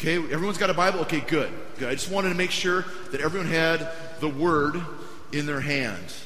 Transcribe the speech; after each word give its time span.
Okay, 0.00 0.14
everyone's 0.14 0.58
got 0.58 0.70
a 0.70 0.74
Bible? 0.74 1.00
Okay, 1.00 1.18
good. 1.18 1.50
good. 1.76 1.88
I 1.88 1.94
just 1.94 2.08
wanted 2.08 2.28
to 2.28 2.36
make 2.36 2.52
sure 2.52 2.84
that 3.10 3.20
everyone 3.20 3.48
had 3.48 3.90
the 4.20 4.28
Word 4.28 4.80
in 5.32 5.44
their 5.44 5.58
hands. 5.58 6.24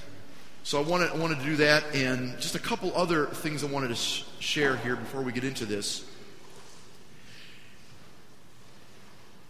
So 0.62 0.78
I 0.78 0.82
wanted, 0.82 1.10
I 1.10 1.16
wanted 1.16 1.38
to 1.38 1.44
do 1.46 1.56
that, 1.56 1.82
and 1.94 2.38
just 2.38 2.54
a 2.54 2.58
couple 2.58 2.92
other 2.94 3.24
things 3.24 3.64
I 3.64 3.68
wanted 3.68 3.88
to 3.88 3.94
sh- 3.94 4.24
share 4.40 4.76
here 4.76 4.94
before 4.94 5.22
we 5.22 5.32
get 5.32 5.44
into 5.44 5.64
this. 5.64 6.04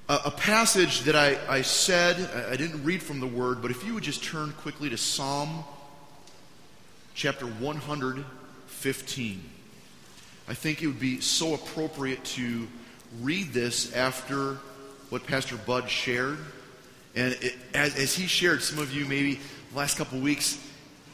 A, 0.08 0.30
passage 0.30 1.00
that 1.00 1.16
I, 1.16 1.36
I 1.48 1.62
said, 1.62 2.30
I 2.48 2.54
didn't 2.54 2.84
read 2.84 3.02
from 3.02 3.18
the 3.18 3.26
Word, 3.26 3.60
but 3.60 3.72
if 3.72 3.84
you 3.84 3.94
would 3.94 4.04
just 4.04 4.22
turn 4.22 4.52
quickly 4.52 4.88
to 4.90 4.96
Psalm 4.96 5.64
chapter 7.14 7.46
115. 7.46 9.50
I 10.46 10.54
think 10.54 10.80
it 10.80 10.86
would 10.86 11.00
be 11.00 11.20
so 11.20 11.54
appropriate 11.54 12.22
to 12.24 12.68
read 13.20 13.52
this 13.52 13.94
after 13.94 14.58
what 15.10 15.26
Pastor 15.26 15.56
Bud 15.56 15.88
shared. 15.88 16.38
And 17.14 17.34
it, 17.40 17.54
as, 17.74 17.96
as, 17.96 18.14
he 18.14 18.26
shared, 18.26 18.62
some 18.62 18.78
of 18.78 18.92
you 18.92 19.04
maybe 19.04 19.40
the 19.70 19.78
last 19.78 19.98
couple 19.98 20.18
weeks 20.20 20.58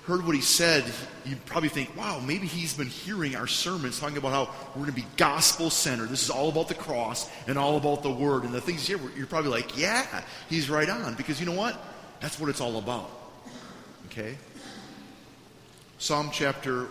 heard 0.07 0.25
what 0.25 0.35
he 0.35 0.41
said. 0.41 0.85
You 1.27 1.37
probably 1.47 1.69
think, 1.69 1.95
wow, 1.97 2.21
maybe 2.21 2.47
he's 2.47 2.75
been 2.75 2.87
hearing 2.87 3.35
our 3.35 3.47
sermons 3.47 3.99
talking 3.99 4.17
about 4.17 4.33
how 4.33 4.55
we're 4.69 4.83
going 4.83 4.95
to 4.95 5.01
be 5.01 5.07
gospel 5.17 5.71
centered. 5.71 6.09
This 6.09 6.23
is 6.23 6.31
all 6.31 6.49
about 6.49 6.69
the 6.69 6.75
cross 6.75 7.29
and 7.47 7.59
all 7.59 7.77
about 7.77 8.03
the 8.03 8.11
word. 8.11 8.45
And 8.45 8.55
the 8.55 8.61
things 8.61 8.87
here, 8.87 8.99
you're 9.17 9.27
probably 9.27 9.51
like, 9.51 9.77
yeah, 9.77 10.23
he's 10.49 10.71
right 10.71 10.89
on. 10.89 11.15
Because 11.15 11.41
you 11.41 11.47
know 11.47 11.53
what? 11.53 11.77
That's 12.21 12.39
what 12.39 12.49
it's 12.49 12.61
all 12.61 12.79
about. 12.79 13.11
Okay? 14.07 14.37
Psalm 15.99 16.31
chapter 16.33 16.87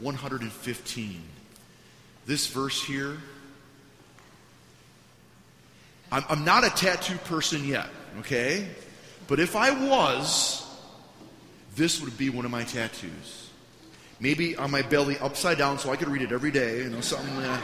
115. 0.00 1.22
This 2.26 2.46
verse 2.46 2.82
here 2.82 3.18
I'm, 6.10 6.24
I'm 6.28 6.44
not 6.44 6.64
a 6.64 6.70
tattoo 6.70 7.16
person 7.18 7.64
yet, 7.64 7.88
okay? 8.20 8.68
But 9.26 9.40
if 9.40 9.56
I 9.56 9.70
was, 9.88 10.66
this 11.74 12.00
would 12.00 12.16
be 12.16 12.30
one 12.30 12.44
of 12.44 12.50
my 12.50 12.64
tattoos. 12.64 13.50
Maybe 14.18 14.56
on 14.56 14.70
my 14.70 14.82
belly 14.82 15.18
upside 15.18 15.58
down 15.58 15.78
so 15.78 15.90
I 15.90 15.96
could 15.96 16.08
read 16.08 16.22
it 16.22 16.32
every 16.32 16.50
day, 16.50 16.78
you 16.78 16.88
know, 16.88 17.00
something 17.00 17.34
like 17.36 17.44
that. 17.44 17.62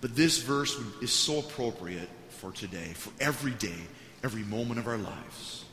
But 0.00 0.16
this 0.16 0.38
verse 0.38 0.76
is 1.02 1.12
so 1.12 1.40
appropriate 1.40 2.08
for 2.30 2.52
today, 2.52 2.92
for 2.94 3.12
every 3.20 3.52
day, 3.52 3.76
every 4.24 4.42
moment 4.42 4.80
of 4.80 4.88
our 4.88 4.96
lives. 4.96 5.64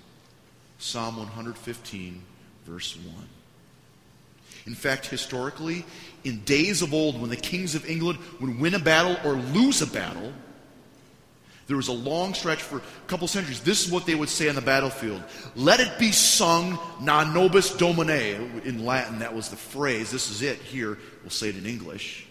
Psalm 0.79 1.17
115, 1.17 2.21
verse 2.65 2.97
1. 2.97 3.36
In 4.67 4.75
fact, 4.75 5.07
historically, 5.07 5.85
in 6.25 6.41
days 6.41 6.81
of 6.81 6.93
old, 6.93 7.19
when 7.19 7.29
the 7.29 7.37
kings 7.37 7.73
of 7.73 7.89
England 7.89 8.19
would 8.41 8.59
win 8.59 8.75
a 8.75 8.79
battle 8.79 9.17
or 9.23 9.35
lose 9.37 9.81
a 9.81 9.87
battle, 9.87 10.33
there 11.67 11.77
was 11.77 11.87
a 11.87 11.93
long 11.93 12.33
stretch 12.33 12.61
for 12.61 12.77
a 12.77 12.81
couple 13.07 13.27
centuries. 13.29 13.61
This 13.61 13.85
is 13.85 13.91
what 13.91 14.05
they 14.05 14.15
would 14.15 14.29
say 14.29 14.47
on 14.49 14.55
the 14.55 14.61
battlefield 14.61 15.23
Let 15.55 15.79
it 15.79 15.97
be 15.97 16.11
sung, 16.11 16.77
non 17.01 17.33
nobis 17.33 17.75
domine. 17.75 18.61
In 18.65 18.85
Latin, 18.85 19.19
that 19.19 19.33
was 19.33 19.49
the 19.49 19.55
phrase. 19.55 20.11
This 20.11 20.29
is 20.29 20.41
it 20.41 20.59
here. 20.59 20.97
We'll 21.23 21.29
say 21.29 21.49
it 21.49 21.57
in 21.57 21.65
English. 21.65 22.27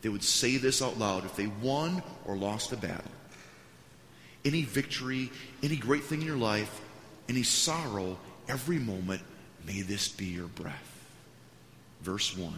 They 0.00 0.08
would 0.08 0.24
say 0.24 0.56
this 0.56 0.80
out 0.80 0.98
loud 0.98 1.26
if 1.26 1.36
they 1.36 1.48
won 1.62 2.02
or 2.24 2.36
lost 2.36 2.72
a 2.72 2.76
battle. 2.76 3.10
Any 4.44 4.62
victory, 4.62 5.30
any 5.62 5.76
great 5.76 6.04
thing 6.04 6.22
in 6.22 6.26
your 6.26 6.36
life, 6.36 6.80
any 7.28 7.42
sorrow, 7.42 8.16
every 8.48 8.78
moment, 8.78 9.20
may 9.66 9.82
this 9.82 10.08
be 10.08 10.26
your 10.26 10.46
breath 10.46 10.97
verse 12.02 12.36
1 12.36 12.52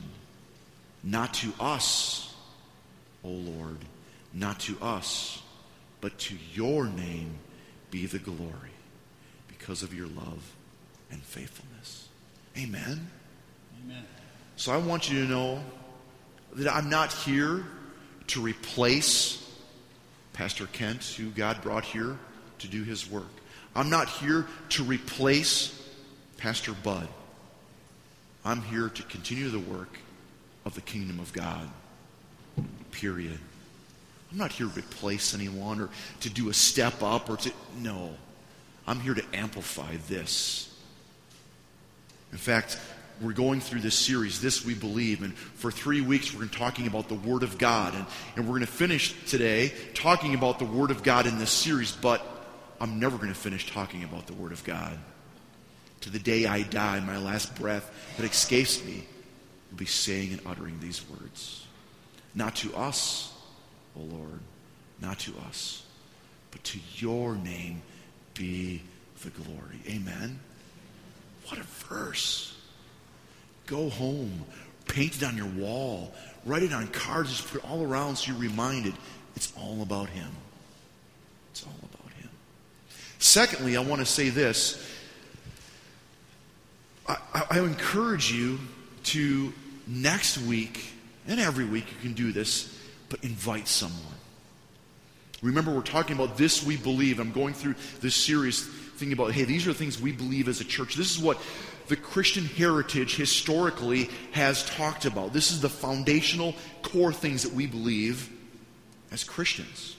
Not 1.02 1.34
to 1.34 1.52
us, 1.60 2.34
O 3.24 3.28
Lord, 3.28 3.78
not 4.32 4.60
to 4.60 4.76
us, 4.80 5.42
but 6.00 6.18
to 6.18 6.36
your 6.52 6.86
name 6.86 7.38
be 7.90 8.06
the 8.06 8.18
glory 8.18 8.70
because 9.48 9.82
of 9.82 9.92
your 9.92 10.06
love 10.06 10.52
and 11.10 11.22
faithfulness. 11.22 12.08
Amen. 12.56 13.10
Amen. 13.84 14.04
So 14.56 14.72
I 14.72 14.76
want 14.76 15.10
you 15.10 15.22
to 15.22 15.28
know 15.28 15.62
that 16.54 16.74
I'm 16.74 16.90
not 16.90 17.12
here 17.12 17.64
to 18.28 18.40
replace 18.40 19.46
Pastor 20.32 20.66
Kent, 20.66 21.02
who 21.04 21.30
God 21.30 21.62
brought 21.62 21.84
here 21.84 22.16
to 22.58 22.68
do 22.68 22.82
his 22.82 23.10
work. 23.10 23.28
I'm 23.74 23.90
not 23.90 24.08
here 24.08 24.46
to 24.70 24.84
replace 24.84 25.76
Pastor 26.36 26.72
Bud. 26.72 27.08
I'm 28.44 28.62
here 28.62 28.88
to 28.88 29.02
continue 29.04 29.50
the 29.50 29.58
work 29.58 29.98
of 30.64 30.74
the 30.74 30.80
kingdom 30.80 31.20
of 31.20 31.32
God. 31.32 31.68
Period. 32.90 33.38
I'm 34.32 34.38
not 34.38 34.52
here 34.52 34.68
to 34.68 34.78
replace 34.78 35.34
anyone 35.34 35.80
or 35.80 35.88
to 36.20 36.30
do 36.30 36.48
a 36.48 36.54
step 36.54 37.02
up 37.02 37.28
or 37.28 37.36
to. 37.38 37.52
No. 37.78 38.10
I'm 38.86 39.00
here 39.00 39.14
to 39.14 39.24
amplify 39.34 39.96
this. 40.08 40.74
In 42.32 42.38
fact, 42.38 42.78
we're 43.20 43.32
going 43.32 43.60
through 43.60 43.80
this 43.80 43.98
series, 43.98 44.40
This 44.40 44.64
We 44.64 44.74
Believe, 44.74 45.22
and 45.22 45.34
for 45.36 45.70
three 45.70 46.00
weeks 46.00 46.32
we're 46.32 46.46
talking 46.46 46.86
about 46.86 47.08
the 47.08 47.14
Word 47.14 47.42
of 47.42 47.58
God. 47.58 47.94
And, 47.94 48.06
and 48.36 48.46
we're 48.46 48.52
going 48.52 48.60
to 48.62 48.66
finish 48.66 49.14
today 49.26 49.72
talking 49.94 50.34
about 50.34 50.58
the 50.58 50.64
Word 50.64 50.90
of 50.90 51.02
God 51.02 51.26
in 51.26 51.38
this 51.38 51.50
series, 51.50 51.92
but 51.92 52.24
I'm 52.80 52.98
never 52.98 53.16
going 53.16 53.28
to 53.28 53.34
finish 53.34 53.70
talking 53.70 54.04
about 54.04 54.26
the 54.26 54.32
Word 54.32 54.52
of 54.52 54.64
God 54.64 54.98
to 56.00 56.10
the 56.10 56.18
day 56.18 56.46
I 56.46 56.62
die, 56.62 57.00
my 57.00 57.18
last 57.18 57.54
breath 57.56 57.90
that 58.16 58.24
escapes 58.24 58.84
me 58.84 59.04
will 59.70 59.78
be 59.78 59.86
saying 59.86 60.32
and 60.32 60.40
uttering 60.46 60.78
these 60.80 61.02
words. 61.08 61.66
Not 62.34 62.56
to 62.56 62.74
us, 62.74 63.32
O 63.96 64.00
Lord, 64.00 64.40
not 65.00 65.18
to 65.20 65.32
us, 65.48 65.84
but 66.50 66.62
to 66.64 66.78
your 66.96 67.34
name 67.36 67.82
be 68.34 68.82
the 69.22 69.30
glory. 69.30 69.80
Amen. 69.88 70.38
What 71.48 71.58
a 71.58 71.64
verse. 71.64 72.56
Go 73.66 73.88
home, 73.88 74.44
paint 74.88 75.16
it 75.16 75.24
on 75.24 75.36
your 75.36 75.46
wall, 75.46 76.12
write 76.44 76.62
it 76.62 76.72
on 76.72 76.88
cards, 76.88 77.30
just 77.30 77.48
put 77.48 77.62
it 77.62 77.70
all 77.70 77.82
around 77.82 78.16
so 78.16 78.32
you're 78.32 78.40
reminded 78.40 78.94
it's 79.36 79.52
all 79.56 79.82
about 79.82 80.08
Him. 80.08 80.30
It's 81.50 81.64
all 81.64 81.88
about 81.92 82.12
Him. 82.14 82.30
Secondly, 83.18 83.76
I 83.76 83.80
want 83.80 84.00
to 84.00 84.06
say 84.06 84.28
this 84.28 84.86
I, 87.34 87.46
I 87.50 87.58
encourage 87.60 88.32
you 88.32 88.58
to 89.04 89.52
next 89.86 90.38
week, 90.38 90.92
and 91.26 91.40
every 91.40 91.64
week 91.64 91.86
you 91.90 91.98
can 92.00 92.12
do 92.12 92.32
this, 92.32 92.78
but 93.08 93.22
invite 93.24 93.68
someone. 93.68 94.00
Remember, 95.42 95.72
we're 95.72 95.82
talking 95.82 96.14
about 96.14 96.36
this 96.36 96.62
we 96.62 96.76
believe. 96.76 97.18
I'm 97.18 97.32
going 97.32 97.54
through 97.54 97.74
this 98.00 98.14
series 98.14 98.66
thinking 98.96 99.14
about, 99.14 99.32
hey, 99.32 99.44
these 99.44 99.66
are 99.66 99.72
the 99.72 99.78
things 99.78 100.00
we 100.00 100.12
believe 100.12 100.48
as 100.48 100.60
a 100.60 100.64
church. 100.64 100.94
This 100.94 101.16
is 101.16 101.22
what 101.22 101.40
the 101.88 101.96
Christian 101.96 102.44
heritage 102.44 103.16
historically 103.16 104.10
has 104.32 104.64
talked 104.66 105.06
about. 105.06 105.32
This 105.32 105.50
is 105.50 105.60
the 105.60 105.68
foundational 105.68 106.54
core 106.82 107.12
things 107.12 107.42
that 107.42 107.52
we 107.52 107.66
believe 107.66 108.30
as 109.10 109.24
Christians. 109.24 109.96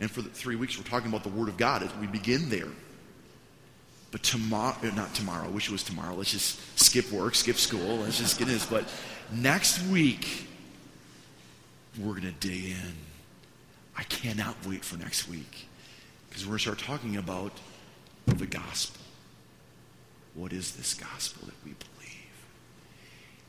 And 0.00 0.10
for 0.10 0.22
the 0.22 0.28
three 0.28 0.56
weeks, 0.56 0.76
we're 0.76 0.84
talking 0.84 1.08
about 1.08 1.22
the 1.22 1.30
Word 1.30 1.48
of 1.48 1.56
God 1.56 1.82
as 1.82 1.94
we 1.96 2.06
begin 2.06 2.50
there. 2.50 2.68
But 4.10 4.22
tomorrow, 4.22 4.76
uh, 4.82 4.90
not 4.94 5.14
tomorrow, 5.14 5.44
I 5.44 5.48
wish 5.48 5.68
it 5.68 5.72
was 5.72 5.84
tomorrow. 5.84 6.14
Let's 6.14 6.32
just 6.32 6.78
skip 6.78 7.10
work, 7.12 7.34
skip 7.34 7.56
school. 7.56 7.98
Let's 7.98 8.18
just 8.18 8.38
get 8.38 8.48
this. 8.48 8.66
But 8.66 8.84
next 9.32 9.86
week, 9.86 10.46
we're 11.98 12.12
going 12.12 12.22
to 12.22 12.32
dig 12.32 12.64
in. 12.70 12.94
I 13.96 14.02
cannot 14.04 14.56
wait 14.66 14.84
for 14.84 14.96
next 14.96 15.28
week 15.28 15.68
because 16.28 16.44
we're 16.44 16.50
going 16.50 16.58
to 16.58 16.62
start 16.62 16.78
talking 16.78 17.16
about 17.16 17.52
the 18.26 18.46
gospel. 18.46 19.00
What 20.34 20.52
is 20.52 20.72
this 20.72 20.94
gospel 20.94 21.46
that 21.46 21.56
we 21.64 21.72
believe? 21.72 21.88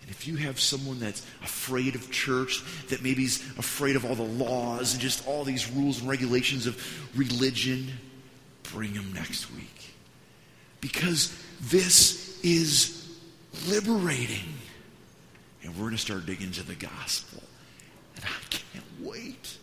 And 0.02 0.10
if 0.10 0.28
you 0.28 0.36
have 0.38 0.60
someone 0.60 1.00
that's 1.00 1.26
afraid 1.44 1.96
of 1.96 2.12
church, 2.12 2.64
that 2.90 3.04
maybe 3.04 3.24
is 3.24 3.42
afraid 3.58 3.96
of 3.96 4.04
all 4.04 4.16
the 4.16 4.24
laws 4.24 4.94
and 4.94 5.02
just 5.02 5.28
all 5.28 5.44
these 5.44 5.72
rules 5.72 6.02
and 6.02 6.10
regulations 6.10 6.68
of 6.68 6.78
religion, 7.16 7.92
bring 8.64 8.94
them 8.94 9.14
next 9.14 9.52
week 9.54 9.81
because 10.82 11.38
this 11.62 12.40
is 12.44 13.18
liberating. 13.68 14.54
And 15.64 15.74
we're 15.76 15.84
going 15.84 15.92
to 15.92 15.98
start 16.00 16.26
digging 16.26 16.48
into 16.48 16.64
the 16.64 16.76
gospel. 16.76 17.44
And 18.16 18.26
I 18.26 18.30
can't 18.50 18.86
wait. 19.00 19.58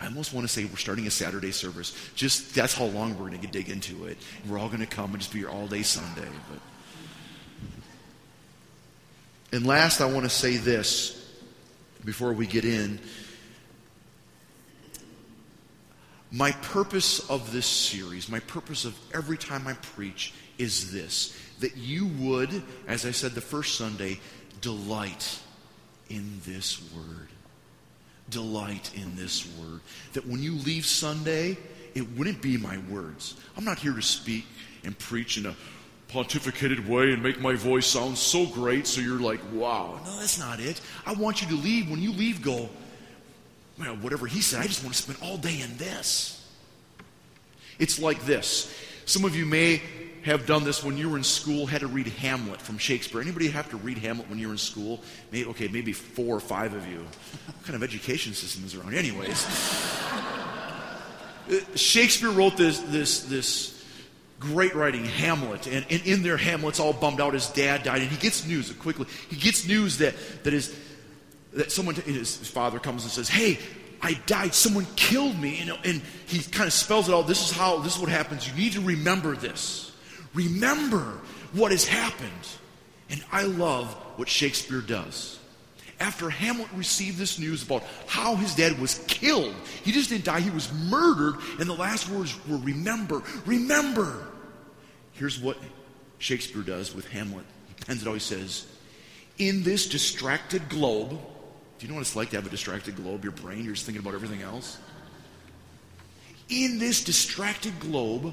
I 0.00 0.06
almost 0.06 0.32
want 0.34 0.46
to 0.46 0.52
say 0.52 0.64
we're 0.64 0.76
starting 0.76 1.06
a 1.06 1.10
Saturday 1.10 1.50
service. 1.50 1.96
Just 2.14 2.54
that's 2.54 2.74
how 2.74 2.84
long 2.84 3.18
we're 3.18 3.28
going 3.28 3.40
to 3.40 3.46
dig 3.46 3.70
into 3.70 4.04
it. 4.06 4.18
We're 4.46 4.58
all 4.58 4.68
going 4.68 4.80
to 4.80 4.86
come 4.86 5.12
and 5.12 5.20
just 5.20 5.32
be 5.32 5.40
here 5.40 5.48
all 5.48 5.66
day 5.66 5.82
Sunday. 5.82 6.28
But 6.50 6.60
and 9.56 9.66
last, 9.66 10.00
I 10.00 10.06
want 10.06 10.24
to 10.24 10.30
say 10.30 10.56
this 10.56 11.32
before 12.04 12.32
we 12.32 12.46
get 12.46 12.64
in. 12.64 12.98
My 16.34 16.50
purpose 16.50 17.30
of 17.30 17.52
this 17.52 17.64
series, 17.64 18.28
my 18.28 18.40
purpose 18.40 18.84
of 18.84 18.98
every 19.14 19.38
time 19.38 19.68
I 19.68 19.74
preach, 19.74 20.32
is 20.58 20.90
this 20.90 21.38
that 21.60 21.76
you 21.76 22.08
would, 22.18 22.60
as 22.88 23.06
I 23.06 23.12
said 23.12 23.32
the 23.36 23.40
first 23.40 23.76
Sunday, 23.76 24.18
delight 24.60 25.38
in 26.10 26.40
this 26.44 26.82
word. 26.92 27.28
delight 28.30 28.90
in 28.96 29.14
this 29.14 29.46
word. 29.58 29.80
That 30.14 30.26
when 30.26 30.42
you 30.42 30.54
leave 30.54 30.86
Sunday, 30.86 31.56
it 31.94 32.10
wouldn't 32.16 32.42
be 32.42 32.56
my 32.56 32.78
words. 32.90 33.36
I'm 33.56 33.64
not 33.64 33.78
here 33.78 33.92
to 33.92 34.02
speak 34.02 34.46
and 34.82 34.98
preach 34.98 35.36
in 35.36 35.46
a 35.46 35.54
pontificated 36.08 36.88
way 36.88 37.12
and 37.12 37.22
make 37.22 37.40
my 37.40 37.54
voice 37.54 37.86
sound 37.86 38.16
so 38.18 38.46
great 38.46 38.86
so 38.86 39.00
you're 39.00 39.20
like, 39.20 39.40
wow. 39.52 40.00
No, 40.04 40.18
that's 40.18 40.38
not 40.38 40.58
it. 40.58 40.80
I 41.06 41.12
want 41.12 41.42
you 41.42 41.48
to 41.48 41.62
leave. 41.62 41.90
When 41.90 42.00
you 42.00 42.12
leave, 42.12 42.42
go, 42.42 42.68
well, 43.78 43.96
whatever 43.96 44.26
he 44.26 44.40
said, 44.40 44.60
I 44.60 44.66
just 44.66 44.82
want 44.82 44.94
to 44.94 45.02
spend 45.02 45.18
all 45.22 45.36
day 45.36 45.60
in 45.60 45.76
this. 45.76 46.40
It's 47.78 47.98
like 47.98 48.24
this. 48.24 48.72
Some 49.04 49.24
of 49.24 49.34
you 49.34 49.44
may 49.44 49.82
have 50.22 50.46
done 50.46 50.64
this 50.64 50.82
when 50.82 50.96
you 50.96 51.10
were 51.10 51.18
in 51.18 51.24
school, 51.24 51.66
had 51.66 51.80
to 51.80 51.86
read 51.86 52.06
Hamlet 52.06 52.60
from 52.60 52.78
Shakespeare. 52.78 53.20
Anybody 53.20 53.48
have 53.48 53.68
to 53.70 53.76
read 53.76 53.98
Hamlet 53.98 54.28
when 54.30 54.38
you 54.38 54.46
were 54.46 54.54
in 54.54 54.58
school? 54.58 55.00
Maybe, 55.30 55.48
okay, 55.50 55.68
maybe 55.68 55.92
four 55.92 56.34
or 56.34 56.40
five 56.40 56.72
of 56.72 56.86
you. 56.88 57.00
What 57.46 57.64
kind 57.64 57.76
of 57.76 57.82
education 57.82 58.32
system 58.32 58.64
is 58.64 58.74
around? 58.74 58.94
Anyways. 58.94 59.46
Uh, 61.46 61.56
Shakespeare 61.74 62.30
wrote 62.30 62.56
this, 62.56 62.80
this, 62.80 63.24
this 63.24 63.84
great 64.40 64.74
writing, 64.74 65.04
Hamlet, 65.04 65.66
and, 65.66 65.84
and 65.90 66.06
in 66.06 66.22
there, 66.22 66.36
Hamlet's 66.38 66.80
all 66.80 66.94
bummed 66.94 67.20
out. 67.20 67.34
His 67.34 67.48
dad 67.48 67.82
died, 67.82 68.00
and 68.00 68.10
he 68.10 68.16
gets 68.16 68.46
news 68.46 68.72
quickly. 68.72 69.06
He 69.28 69.36
gets 69.36 69.66
news 69.66 69.98
that, 69.98 70.14
that, 70.44 70.52
his, 70.52 70.74
that 71.54 71.72
someone, 71.72 71.94
his 71.94 72.36
father 72.36 72.78
comes 72.78 73.04
and 73.04 73.12
says, 73.12 73.28
Hey, 73.28 73.58
I 74.02 74.14
died. 74.26 74.54
Someone 74.54 74.86
killed 74.96 75.38
me. 75.40 75.64
Know, 75.64 75.78
and 75.84 76.02
he 76.26 76.40
kind 76.40 76.66
of 76.66 76.72
spells 76.72 77.08
it 77.08 77.14
out. 77.14 77.26
This 77.26 77.50
is 77.50 77.56
how, 77.56 77.78
this 77.78 77.94
is 77.94 78.00
what 78.00 78.10
happens. 78.10 78.46
You 78.46 78.54
need 78.54 78.72
to 78.72 78.80
remember 78.80 79.34
this. 79.34 79.92
Remember 80.34 81.20
what 81.52 81.70
has 81.70 81.86
happened. 81.86 82.30
And 83.08 83.24
I 83.32 83.44
love 83.44 83.94
what 84.16 84.28
Shakespeare 84.28 84.80
does. 84.80 85.38
After 86.00 86.28
Hamlet 86.28 86.68
received 86.74 87.18
this 87.18 87.38
news 87.38 87.62
about 87.62 87.84
how 88.06 88.34
his 88.34 88.54
dad 88.54 88.78
was 88.78 88.98
killed, 89.06 89.54
he 89.84 89.92
just 89.92 90.10
didn't 90.10 90.24
die, 90.24 90.40
he 90.40 90.50
was 90.50 90.72
murdered, 90.72 91.36
and 91.60 91.68
the 91.68 91.74
last 91.74 92.08
words 92.08 92.36
were 92.48 92.56
remember, 92.58 93.22
remember. 93.46 94.26
Here's 95.12 95.38
what 95.38 95.56
Shakespeare 96.18 96.62
does 96.62 96.94
with 96.94 97.06
Hamlet. 97.08 97.44
He 97.68 97.84
pens 97.84 98.02
it 98.02 98.08
out, 98.08 98.14
he 98.14 98.18
says, 98.18 98.66
In 99.38 99.62
this 99.62 99.88
distracted 99.88 100.68
globe, 100.68 101.16
you 101.84 101.88
know 101.88 101.96
what 101.96 102.00
it's 102.00 102.16
like 102.16 102.30
to 102.30 102.36
have 102.36 102.46
a 102.46 102.50
distracted 102.50 102.96
globe? 102.96 103.24
Your 103.24 103.34
brain, 103.34 103.62
you're 103.62 103.74
just 103.74 103.84
thinking 103.84 104.00
about 104.00 104.14
everything 104.14 104.40
else. 104.40 104.78
In 106.48 106.78
this 106.78 107.04
distracted 107.04 107.78
globe, 107.78 108.32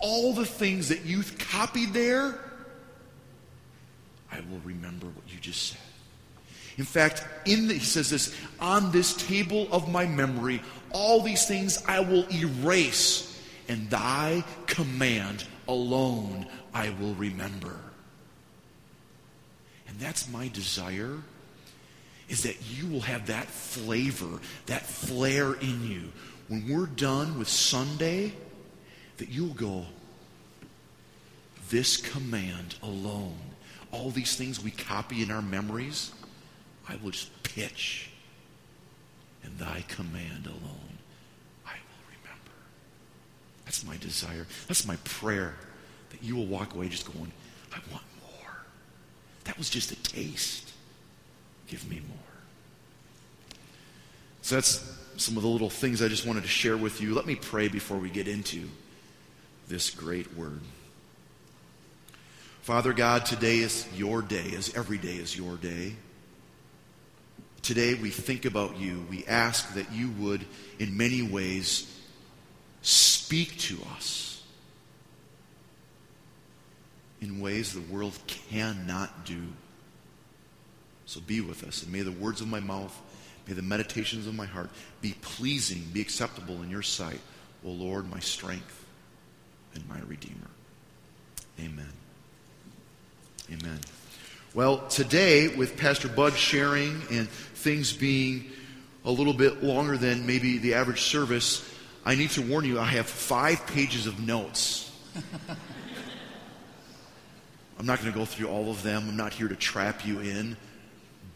all 0.00 0.32
the 0.32 0.44
things 0.44 0.88
that 0.88 1.04
you've 1.04 1.38
copied 1.38 1.92
there, 1.92 2.40
I 4.32 4.40
will 4.50 4.58
remember 4.64 5.06
what 5.06 5.32
you 5.32 5.38
just 5.38 5.68
said. 5.68 5.80
In 6.76 6.84
fact, 6.84 7.24
in 7.44 7.68
the, 7.68 7.74
he 7.74 7.84
says 7.84 8.10
this, 8.10 8.36
on 8.58 8.90
this 8.90 9.14
table 9.28 9.68
of 9.70 9.88
my 9.88 10.04
memory, 10.04 10.60
all 10.90 11.20
these 11.20 11.46
things 11.46 11.84
I 11.86 12.00
will 12.00 12.26
erase, 12.34 13.40
and 13.68 13.88
thy 13.90 14.42
command 14.66 15.44
alone 15.68 16.48
I 16.74 16.90
will 16.90 17.14
remember. 17.14 17.78
And 19.86 20.00
that's 20.00 20.28
my 20.28 20.48
desire 20.48 21.22
is 22.32 22.44
that 22.44 22.56
you 22.70 22.86
will 22.86 23.02
have 23.02 23.26
that 23.26 23.44
flavor, 23.44 24.40
that 24.64 24.86
flair 24.86 25.52
in 25.52 25.86
you. 25.86 26.02
When 26.48 26.66
we're 26.66 26.86
done 26.86 27.38
with 27.38 27.46
Sunday, 27.46 28.32
that 29.18 29.28
you'll 29.28 29.52
go, 29.52 29.84
this 31.68 31.98
command 31.98 32.76
alone, 32.82 33.36
all 33.90 34.08
these 34.08 34.34
things 34.34 34.64
we 34.64 34.70
copy 34.70 35.22
in 35.22 35.30
our 35.30 35.42
memories, 35.42 36.10
I 36.88 36.96
will 37.02 37.10
just 37.10 37.42
pitch. 37.42 38.08
And 39.44 39.58
thy 39.58 39.84
command 39.88 40.46
alone, 40.46 40.96
I 41.66 41.74
will 41.74 42.06
remember. 42.08 42.56
That's 43.66 43.84
my 43.84 43.98
desire. 43.98 44.46
That's 44.68 44.86
my 44.86 44.96
prayer. 45.04 45.54
That 46.08 46.22
you 46.22 46.36
will 46.36 46.46
walk 46.46 46.74
away 46.74 46.88
just 46.88 47.12
going, 47.12 47.30
I 47.74 47.78
want 47.90 48.04
more. 48.22 48.56
That 49.44 49.58
was 49.58 49.68
just 49.68 49.92
a 49.92 49.96
taste. 50.02 50.71
Give 51.72 51.88
me 51.88 52.02
more. 52.06 52.18
So 54.42 54.56
that's 54.56 54.94
some 55.16 55.38
of 55.38 55.42
the 55.42 55.48
little 55.48 55.70
things 55.70 56.02
I 56.02 56.08
just 56.08 56.26
wanted 56.26 56.42
to 56.42 56.48
share 56.50 56.76
with 56.76 57.00
you. 57.00 57.14
Let 57.14 57.24
me 57.24 57.34
pray 57.34 57.68
before 57.68 57.96
we 57.96 58.10
get 58.10 58.28
into 58.28 58.68
this 59.68 59.88
great 59.88 60.36
word. 60.36 60.60
Father 62.60 62.92
God, 62.92 63.24
today 63.24 63.60
is 63.60 63.88
your 63.96 64.20
day, 64.20 64.52
as 64.54 64.74
every 64.74 64.98
day 64.98 65.14
is 65.14 65.34
your 65.34 65.56
day. 65.56 65.94
Today 67.62 67.94
we 67.94 68.10
think 68.10 68.44
about 68.44 68.78
you. 68.78 69.06
We 69.08 69.24
ask 69.24 69.72
that 69.72 69.90
you 69.94 70.10
would, 70.18 70.44
in 70.78 70.94
many 70.98 71.22
ways, 71.22 71.90
speak 72.82 73.56
to 73.60 73.78
us 73.94 74.42
in 77.22 77.40
ways 77.40 77.72
the 77.72 77.80
world 77.90 78.12
cannot 78.26 79.24
do. 79.24 79.40
So 81.06 81.20
be 81.20 81.40
with 81.40 81.64
us, 81.64 81.82
and 81.82 81.92
may 81.92 82.02
the 82.02 82.12
words 82.12 82.40
of 82.40 82.48
my 82.48 82.60
mouth, 82.60 82.98
may 83.46 83.54
the 83.54 83.62
meditations 83.62 84.26
of 84.26 84.34
my 84.34 84.46
heart 84.46 84.70
be 85.00 85.14
pleasing, 85.20 85.84
be 85.92 86.00
acceptable 86.00 86.62
in 86.62 86.70
your 86.70 86.82
sight, 86.82 87.20
O 87.64 87.70
Lord, 87.70 88.10
my 88.10 88.20
strength 88.20 88.84
and 89.74 89.88
my 89.88 90.00
Redeemer. 90.06 90.50
Amen. 91.60 91.92
Amen. 93.52 93.80
Well, 94.54 94.86
today, 94.88 95.48
with 95.48 95.76
Pastor 95.76 96.08
Bud 96.08 96.34
sharing 96.34 97.02
and 97.10 97.28
things 97.28 97.92
being 97.92 98.50
a 99.04 99.10
little 99.10 99.32
bit 99.32 99.62
longer 99.62 99.96
than 99.96 100.26
maybe 100.26 100.58
the 100.58 100.74
average 100.74 101.02
service, 101.02 101.68
I 102.04 102.14
need 102.14 102.30
to 102.30 102.42
warn 102.42 102.64
you, 102.64 102.78
I 102.78 102.84
have 102.84 103.06
five 103.06 103.66
pages 103.66 104.06
of 104.06 104.20
notes. 104.20 104.90
I'm 107.78 107.86
not 107.86 108.00
going 108.00 108.12
to 108.12 108.18
go 108.18 108.24
through 108.24 108.48
all 108.48 108.70
of 108.70 108.82
them. 108.82 109.08
I'm 109.08 109.16
not 109.16 109.32
here 109.32 109.48
to 109.48 109.56
trap 109.56 110.06
you 110.06 110.20
in. 110.20 110.56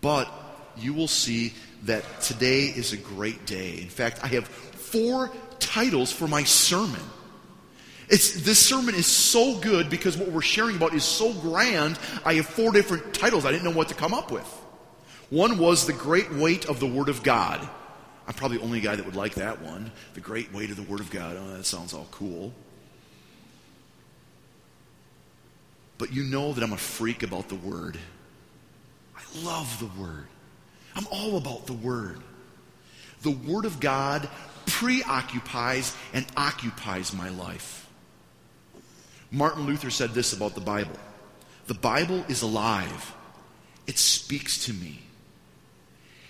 But 0.00 0.30
you 0.76 0.94
will 0.94 1.08
see 1.08 1.52
that 1.84 2.20
today 2.20 2.64
is 2.64 2.92
a 2.92 2.96
great 2.96 3.46
day. 3.46 3.78
In 3.80 3.88
fact, 3.88 4.20
I 4.22 4.28
have 4.28 4.46
four 4.46 5.30
titles 5.58 6.12
for 6.12 6.28
my 6.28 6.44
sermon. 6.44 7.00
It's, 8.08 8.42
this 8.42 8.58
sermon 8.58 8.94
is 8.94 9.06
so 9.06 9.58
good 9.58 9.90
because 9.90 10.16
what 10.16 10.30
we're 10.30 10.42
sharing 10.42 10.76
about 10.76 10.94
is 10.94 11.04
so 11.04 11.32
grand. 11.32 11.98
I 12.24 12.34
have 12.34 12.46
four 12.46 12.70
different 12.70 13.14
titles. 13.14 13.44
I 13.44 13.50
didn't 13.50 13.64
know 13.64 13.72
what 13.72 13.88
to 13.88 13.94
come 13.94 14.14
up 14.14 14.30
with. 14.30 14.46
One 15.30 15.58
was 15.58 15.86
The 15.86 15.92
Great 15.92 16.32
Weight 16.32 16.66
of 16.66 16.78
the 16.78 16.86
Word 16.86 17.08
of 17.08 17.22
God. 17.24 17.68
I'm 18.28 18.34
probably 18.34 18.58
the 18.58 18.64
only 18.64 18.80
guy 18.80 18.94
that 18.94 19.04
would 19.04 19.16
like 19.16 19.34
that 19.34 19.60
one. 19.60 19.90
The 20.14 20.20
Great 20.20 20.52
Weight 20.52 20.70
of 20.70 20.76
the 20.76 20.82
Word 20.82 21.00
of 21.00 21.10
God. 21.10 21.36
Oh, 21.36 21.56
that 21.56 21.66
sounds 21.66 21.94
all 21.94 22.06
cool. 22.12 22.52
But 25.98 26.12
you 26.12 26.22
know 26.22 26.52
that 26.52 26.62
I'm 26.62 26.72
a 26.72 26.78
freak 26.78 27.22
about 27.24 27.48
the 27.48 27.56
Word. 27.56 27.98
Love 29.42 29.78
the 29.78 30.00
Word. 30.00 30.26
I'm 30.94 31.06
all 31.10 31.36
about 31.36 31.66
the 31.66 31.72
Word. 31.72 32.20
The 33.22 33.30
Word 33.30 33.64
of 33.64 33.80
God 33.80 34.28
preoccupies 34.66 35.96
and 36.12 36.26
occupies 36.36 37.12
my 37.12 37.28
life. 37.28 37.88
Martin 39.30 39.66
Luther 39.66 39.90
said 39.90 40.10
this 40.10 40.32
about 40.32 40.54
the 40.54 40.60
Bible 40.60 40.96
The 41.66 41.74
Bible 41.74 42.24
is 42.28 42.42
alive, 42.42 43.14
it 43.86 43.98
speaks 43.98 44.66
to 44.66 44.72
me, 44.72 45.00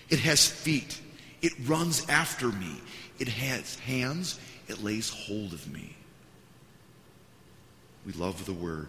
it 0.08 0.20
has 0.20 0.46
feet, 0.48 1.00
it 1.42 1.52
runs 1.66 2.08
after 2.08 2.48
me, 2.48 2.80
it 3.18 3.28
has 3.28 3.76
hands, 3.80 4.40
it 4.68 4.82
lays 4.82 5.10
hold 5.10 5.52
of 5.52 5.70
me. 5.72 5.94
We 8.04 8.12
love 8.12 8.46
the 8.46 8.52
Word. 8.52 8.88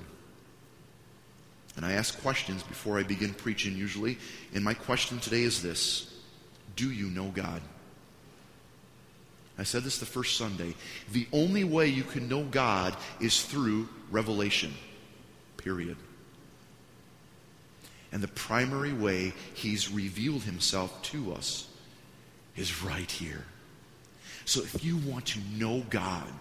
And 1.78 1.86
I 1.86 1.94
ask 1.94 2.20
questions 2.22 2.64
before 2.64 2.98
I 2.98 3.04
begin 3.04 3.34
preaching, 3.36 3.78
usually. 3.78 4.18
And 4.54 4.64
my 4.64 4.74
question 4.74 5.20
today 5.20 5.44
is 5.44 5.62
this 5.62 6.14
Do 6.76 6.92
you 6.92 7.06
know 7.06 7.32
God? 7.34 7.62
I 9.60 9.64
said 9.64 9.84
this 9.84 10.00
the 10.00 10.06
first 10.06 10.38
Sunday. 10.38 10.74
The 11.12 11.28
only 11.32 11.64
way 11.64 11.88
you 11.88 12.04
can 12.04 12.28
know 12.28 12.44
God 12.44 12.96
is 13.20 13.44
through 13.44 13.88
revelation, 14.12 14.74
period. 15.58 15.98
And 18.12 18.22
the 18.22 18.28
primary 18.28 18.94
way 18.94 19.34
he's 19.54 19.92
revealed 19.92 20.44
himself 20.44 21.02
to 21.04 21.34
us 21.34 21.68
is 22.56 22.84
right 22.84 23.10
here. 23.10 23.44
So 24.46 24.62
if 24.62 24.84
you 24.84 24.98
want 24.98 25.26
to 25.28 25.40
know 25.58 25.84
God, 25.90 26.32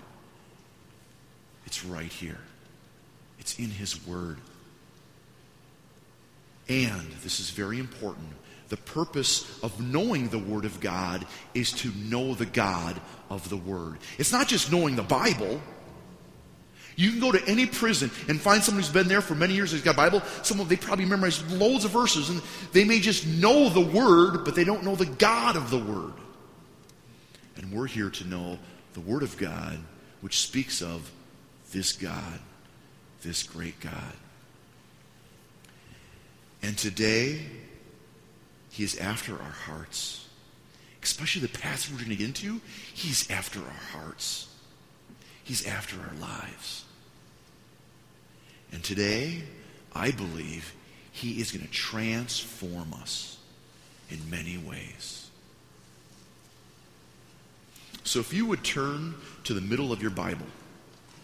it's 1.66 1.84
right 1.84 2.12
here. 2.12 2.38
It's 3.38 3.58
in 3.58 3.70
his 3.70 4.06
word. 4.06 4.38
And, 6.68 7.12
this 7.22 7.38
is 7.38 7.50
very 7.50 7.78
important, 7.78 8.28
the 8.68 8.76
purpose 8.76 9.62
of 9.62 9.80
knowing 9.80 10.28
the 10.28 10.38
Word 10.38 10.64
of 10.64 10.80
God 10.80 11.24
is 11.54 11.72
to 11.72 11.92
know 11.96 12.34
the 12.34 12.46
God 12.46 13.00
of 13.30 13.48
the 13.48 13.56
Word. 13.56 13.98
It's 14.18 14.32
not 14.32 14.48
just 14.48 14.72
knowing 14.72 14.96
the 14.96 15.02
Bible. 15.02 15.60
You 16.96 17.10
can 17.10 17.20
go 17.20 17.30
to 17.30 17.46
any 17.46 17.66
prison 17.66 18.10
and 18.28 18.40
find 18.40 18.62
someone 18.62 18.82
who's 18.82 18.92
been 18.92 19.06
there 19.06 19.20
for 19.20 19.34
many 19.34 19.54
years, 19.54 19.70
who's 19.70 19.82
got 19.82 19.94
a 19.94 19.96
Bible. 19.96 20.22
Someone 20.42 20.66
they 20.66 20.76
probably 20.76 21.04
memorized 21.04 21.48
loads 21.52 21.84
of 21.84 21.92
verses, 21.92 22.30
and 22.30 22.42
they 22.72 22.84
may 22.84 22.98
just 22.98 23.26
know 23.26 23.68
the 23.68 23.80
Word, 23.80 24.44
but 24.44 24.54
they 24.54 24.64
don't 24.64 24.82
know 24.82 24.96
the 24.96 25.06
God 25.06 25.56
of 25.56 25.70
the 25.70 25.78
Word. 25.78 26.14
And 27.56 27.72
we're 27.72 27.86
here 27.86 28.10
to 28.10 28.26
know 28.26 28.58
the 28.94 29.00
Word 29.00 29.22
of 29.22 29.36
God, 29.36 29.78
which 30.22 30.40
speaks 30.40 30.82
of 30.82 31.10
this 31.70 31.92
God, 31.92 32.40
this 33.22 33.42
great 33.42 33.78
God. 33.78 34.14
And 36.66 36.76
today, 36.76 37.42
He 38.70 38.82
is 38.82 38.98
after 38.98 39.34
our 39.34 39.50
hearts. 39.50 40.26
Especially 41.00 41.40
the 41.40 41.58
passage 41.58 41.92
we're 41.92 41.98
going 41.98 42.10
to 42.10 42.16
get 42.16 42.26
into, 42.26 42.60
He's 42.92 43.30
after 43.30 43.60
our 43.60 43.82
hearts. 43.92 44.48
He's 45.44 45.64
after 45.64 45.96
our 46.00 46.14
lives. 46.20 46.84
And 48.72 48.82
today, 48.82 49.44
I 49.94 50.10
believe 50.10 50.74
He 51.12 51.40
is 51.40 51.52
going 51.52 51.64
to 51.64 51.70
transform 51.70 52.92
us 52.94 53.38
in 54.10 54.28
many 54.28 54.58
ways. 54.58 55.30
So 58.02 58.18
if 58.18 58.32
you 58.32 58.44
would 58.44 58.64
turn 58.64 59.14
to 59.44 59.54
the 59.54 59.60
middle 59.60 59.92
of 59.92 60.02
your 60.02 60.10
Bible, 60.10 60.46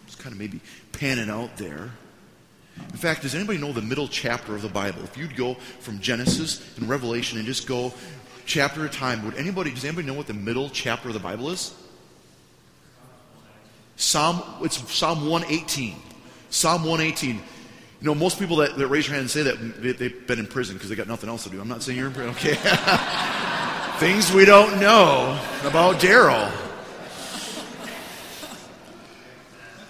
just 0.05 0.19
kind 0.19 0.31
of 0.31 0.39
maybe 0.39 0.61
pan 0.93 1.19
it 1.19 1.29
out 1.29 1.57
there. 1.57 1.91
In 2.77 2.97
fact, 2.97 3.21
does 3.21 3.35
anybody 3.35 3.59
know 3.59 3.71
the 3.71 3.81
middle 3.81 4.07
chapter 4.07 4.55
of 4.55 4.61
the 4.61 4.69
Bible? 4.69 5.03
If 5.03 5.17
you'd 5.17 5.35
go 5.35 5.55
from 5.79 5.99
Genesis 5.99 6.77
and 6.77 6.89
Revelation 6.89 7.37
and 7.37 7.45
just 7.47 7.67
go 7.67 7.93
chapter 8.45 8.85
at 8.85 8.93
a 8.93 8.97
time, 8.97 9.23
would 9.25 9.35
anybody 9.35 9.71
does 9.71 9.85
anybody 9.85 10.07
know 10.07 10.13
what 10.13 10.27
the 10.27 10.33
middle 10.33 10.69
chapter 10.69 11.09
of 11.09 11.13
the 11.13 11.19
Bible 11.19 11.49
is? 11.49 11.73
Psalm 13.95 14.41
it's 14.61 14.91
Psalm 14.91 15.29
118. 15.29 15.95
Psalm 16.49 16.83
118. 16.83 17.35
You 17.35 17.41
know, 18.01 18.15
most 18.15 18.37
people 18.37 18.57
that, 18.57 18.77
that 18.77 18.87
raise 18.87 19.07
your 19.07 19.13
hand 19.13 19.21
and 19.21 19.29
say 19.29 19.43
that 19.43 19.81
they, 19.81 20.09
have 20.09 20.27
been 20.27 20.39
in 20.39 20.47
prison 20.47 20.75
because 20.75 20.89
they 20.89 20.95
got 20.95 21.07
nothing 21.07 21.29
else 21.29 21.43
to 21.45 21.49
do. 21.49 21.61
I'm 21.61 21.69
not 21.69 21.81
saying 21.81 21.97
you're 21.97 22.07
in 22.07 22.13
prison, 22.13 22.31
okay? 22.31 22.55
Things 23.97 24.33
we 24.33 24.43
don't 24.43 24.79
know 24.79 25.39
about 25.63 26.01
Daryl. 26.01 26.51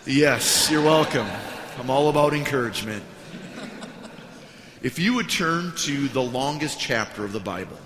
Yes, 0.05 0.69
you're 0.69 0.83
welcome. 0.83 1.27
I'm 1.79 1.89
all 1.89 2.09
about 2.09 2.35
encouragement. 2.35 3.03
If 4.83 4.99
you 4.99 5.15
would 5.15 5.29
turn 5.29 5.73
to 5.77 6.07
the 6.09 6.21
longest 6.21 6.79
chapter 6.79 7.25
of 7.25 7.33
the 7.33 7.39
Bible, 7.39 7.79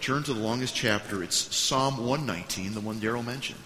turn 0.00 0.22
to 0.24 0.32
the 0.32 0.40
longest 0.40 0.76
chapter. 0.76 1.24
It's 1.24 1.56
Psalm 1.56 2.06
119, 2.06 2.74
the 2.74 2.80
one 2.80 3.00
Daryl 3.00 3.24
mentioned. 3.24 3.58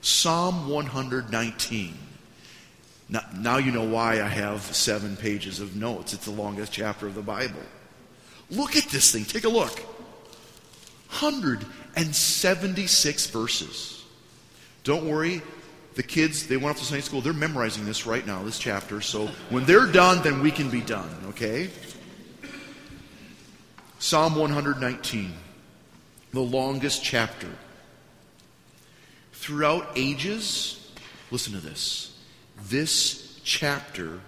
Psalm 0.00 0.70
119. 0.70 1.94
Now, 3.10 3.20
now, 3.36 3.56
you 3.58 3.72
know 3.72 3.84
why 3.84 4.22
I 4.22 4.28
have 4.28 4.62
seven 4.62 5.16
pages 5.16 5.60
of 5.60 5.76
notes. 5.76 6.14
It's 6.14 6.24
the 6.24 6.30
longest 6.30 6.72
chapter 6.72 7.06
of 7.06 7.14
the 7.14 7.22
Bible. 7.22 7.60
Look 8.50 8.76
at 8.76 8.84
this 8.84 9.12
thing. 9.12 9.24
Take 9.24 9.44
a 9.44 9.48
look. 9.48 9.80
176 11.10 13.26
verses. 13.26 14.04
Don't 14.84 15.06
worry, 15.06 15.42
the 15.98 16.02
kids, 16.04 16.46
they 16.46 16.56
went 16.56 16.68
off 16.68 16.78
to 16.78 16.84
Sunday 16.84 17.00
school, 17.00 17.20
they're 17.20 17.32
memorizing 17.32 17.84
this 17.84 18.06
right 18.06 18.24
now, 18.24 18.40
this 18.44 18.60
chapter. 18.60 19.00
So 19.00 19.26
when 19.50 19.64
they're 19.64 19.88
done, 19.88 20.22
then 20.22 20.40
we 20.40 20.52
can 20.52 20.70
be 20.70 20.80
done, 20.80 21.10
okay? 21.30 21.70
Psalm 23.98 24.36
119, 24.36 25.32
the 26.32 26.40
longest 26.40 27.02
chapter. 27.02 27.48
Throughout 29.32 29.88
ages, 29.96 30.88
listen 31.32 31.52
to 31.54 31.58
this. 31.58 32.16
This 32.68 33.40
chapter 33.42 34.20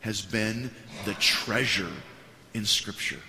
has 0.00 0.20
been 0.20 0.68
the 1.04 1.14
treasure 1.14 1.92
in 2.54 2.64
Scripture 2.64 3.20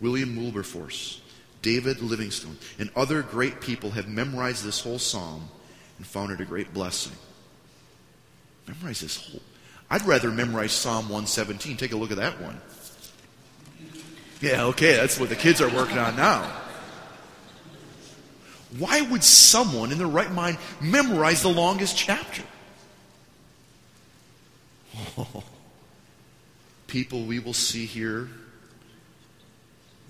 William 0.00 0.37
Wilberforce, 0.37 1.20
David 1.60 2.00
Livingstone, 2.00 2.56
and 2.78 2.88
other 2.96 3.20
great 3.20 3.60
people 3.60 3.90
have 3.90 4.08
memorized 4.08 4.64
this 4.64 4.80
whole 4.80 4.98
psalm 4.98 5.50
and 5.98 6.06
found 6.06 6.32
it 6.32 6.40
a 6.40 6.46
great 6.46 6.72
blessing. 6.72 7.12
Memorize 8.66 9.02
this 9.02 9.30
whole 9.30 9.42
I'd 9.90 10.06
rather 10.06 10.30
memorize 10.30 10.72
Psalm 10.72 11.04
117. 11.04 11.76
Take 11.76 11.92
a 11.92 11.96
look 11.96 12.10
at 12.10 12.18
that 12.18 12.40
one. 12.42 12.60
Yeah, 14.40 14.64
okay, 14.66 14.95
that's 14.95 15.18
what 15.18 15.30
the 15.30 15.37
kids 15.37 15.61
are 15.61 15.68
working 15.75 15.99
on 15.99 16.16
now. 16.16 16.50
Why 18.78 19.00
would 19.00 19.25
someone 19.25 19.92
in 19.92 19.99
their 19.99 20.07
right 20.07 20.30
mind 20.30 20.59
memorize 20.80 21.42
the 21.42 21.49
longest 21.49 21.97
chapter? 21.97 22.42
Oh, 25.16 25.42
people, 26.87 27.23
we 27.23 27.38
will 27.38 27.54
see 27.54 27.87
here 27.87 28.28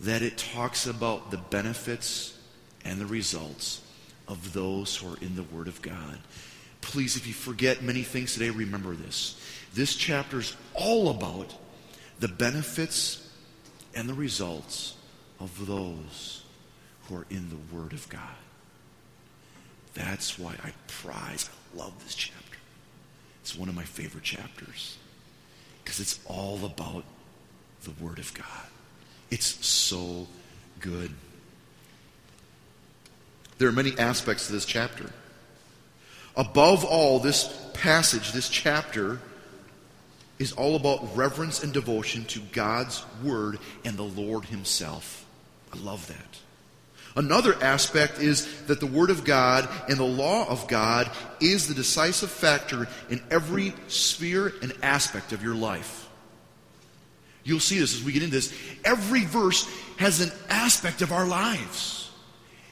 that 0.01 0.23
it 0.23 0.37
talks 0.37 0.87
about 0.87 1.31
the 1.31 1.39
benefits 1.39 2.37
and 2.85 3.01
the 3.01 3.07
results 3.07 3.81
of 4.27 4.53
those 4.53 4.97
who 4.97 5.13
are 5.13 5.17
in 5.19 5.37
the 5.37 5.43
Word 5.45 5.69
of 5.69 5.81
God. 5.81 6.19
Please, 6.81 7.17
if 7.17 7.27
you 7.27 7.33
forget 7.33 7.83
many 7.83 8.03
things 8.03 8.35
today, 8.35 8.51
remember 8.51 8.95
this. 8.95 9.41
This 9.75 9.95
chapter 9.95 10.39
is 10.39 10.57
all 10.75 11.11
about 11.11 11.55
the 12.21 12.29
benefits 12.29 13.28
and 13.99 14.09
the 14.09 14.15
results 14.15 14.95
of 15.41 15.67
those 15.67 16.45
who 17.05 17.17
are 17.17 17.27
in 17.31 17.49
the 17.49 17.77
Word 17.77 17.93
of 17.93 18.09
God. 18.09 18.21
That's 19.95 20.39
why 20.39 20.55
I 20.63 20.71
prize, 20.87 21.51
I 21.75 21.79
love 21.79 21.93
this 22.05 22.15
chapter. 22.15 22.59
It's 23.41 23.57
one 23.57 23.69
of 23.69 23.75
my 23.75 23.83
favorite 23.83 24.23
chapters 24.23 24.99
because 25.83 25.99
it's 25.99 26.21
all 26.27 26.65
about 26.65 27.03
the 27.83 27.91
Word 28.01 28.21
of 28.21 28.33
God. 28.35 28.69
It's 29.33 29.67
so 29.67 30.29
good. 30.79 31.11
There 33.59 33.69
are 33.69 33.73
many 33.73 33.99
aspects 33.99 34.47
to 34.47 34.53
this 34.53 34.65
chapter. 34.65 35.11
Above 36.37 36.85
all, 36.85 37.19
this 37.19 37.53
passage, 37.75 38.31
this 38.31 38.49
chapter, 38.49 39.19
is 40.39 40.53
all 40.53 40.77
about 40.77 41.17
reverence 41.17 41.63
and 41.63 41.73
devotion 41.73 42.25
to 42.27 42.41
God's 42.53 43.05
Word 43.23 43.59
and 43.85 43.97
the 43.97 44.03
Lord 44.03 44.45
Himself. 44.45 45.27
I 45.73 45.79
love 45.79 46.07
that. 46.09 46.39
Another 47.17 47.61
aspect 47.63 48.21
is 48.21 48.63
that 48.67 48.81
the 48.81 48.87
Word 48.87 49.11
of 49.11 49.25
God 49.25 49.69
and 49.89 49.99
the 49.99 50.05
law 50.05 50.49
of 50.49 50.69
God 50.69 51.11
is 51.41 51.67
the 51.67 51.75
decisive 51.75 52.31
factor 52.31 52.87
in 53.11 53.21
every 53.31 53.75
sphere 53.89 54.53
and 54.63 54.73
aspect 54.83 55.33
of 55.33 55.43
your 55.43 55.55
life. 55.55 56.09
You'll 57.43 57.61
see 57.61 57.79
this 57.79 57.95
as 57.95 58.05
we 58.05 58.13
get 58.13 58.23
into 58.23 58.37
this. 58.37 58.55
Every 58.85 59.25
verse 59.25 59.69
has 59.97 60.21
an 60.21 60.31
aspect 60.49 61.03
of 61.03 61.13
our 61.13 61.27
lives. 61.27 62.11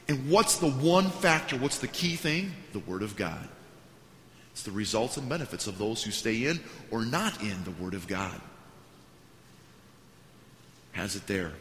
And 0.07 0.29
what's 0.29 0.57
the 0.57 0.69
one 0.69 1.09
factor? 1.09 1.57
What's 1.57 1.79
the 1.79 1.87
key 1.87 2.15
thing? 2.15 2.53
The 2.71 2.79
Word 2.79 3.01
of 3.01 3.15
God. 3.15 3.49
It's 4.57 4.63
the 4.63 4.71
results 4.71 5.17
and 5.17 5.29
benefits 5.29 5.67
of 5.67 5.77
those 5.77 6.03
who 6.03 6.09
stay 6.09 6.45
in 6.45 6.59
or 6.89 7.05
not 7.05 7.43
in 7.43 7.63
the 7.63 7.69
Word 7.69 7.93
of 7.93 8.07
God. 8.07 8.41
Has 10.93 11.15
it 11.15 11.27
there. 11.27 11.51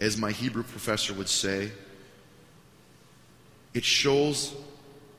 As 0.00 0.16
my 0.16 0.30
Hebrew 0.30 0.62
professor 0.62 1.12
would 1.12 1.28
say, 1.28 1.70
it 3.74 3.84
shows 3.84 4.54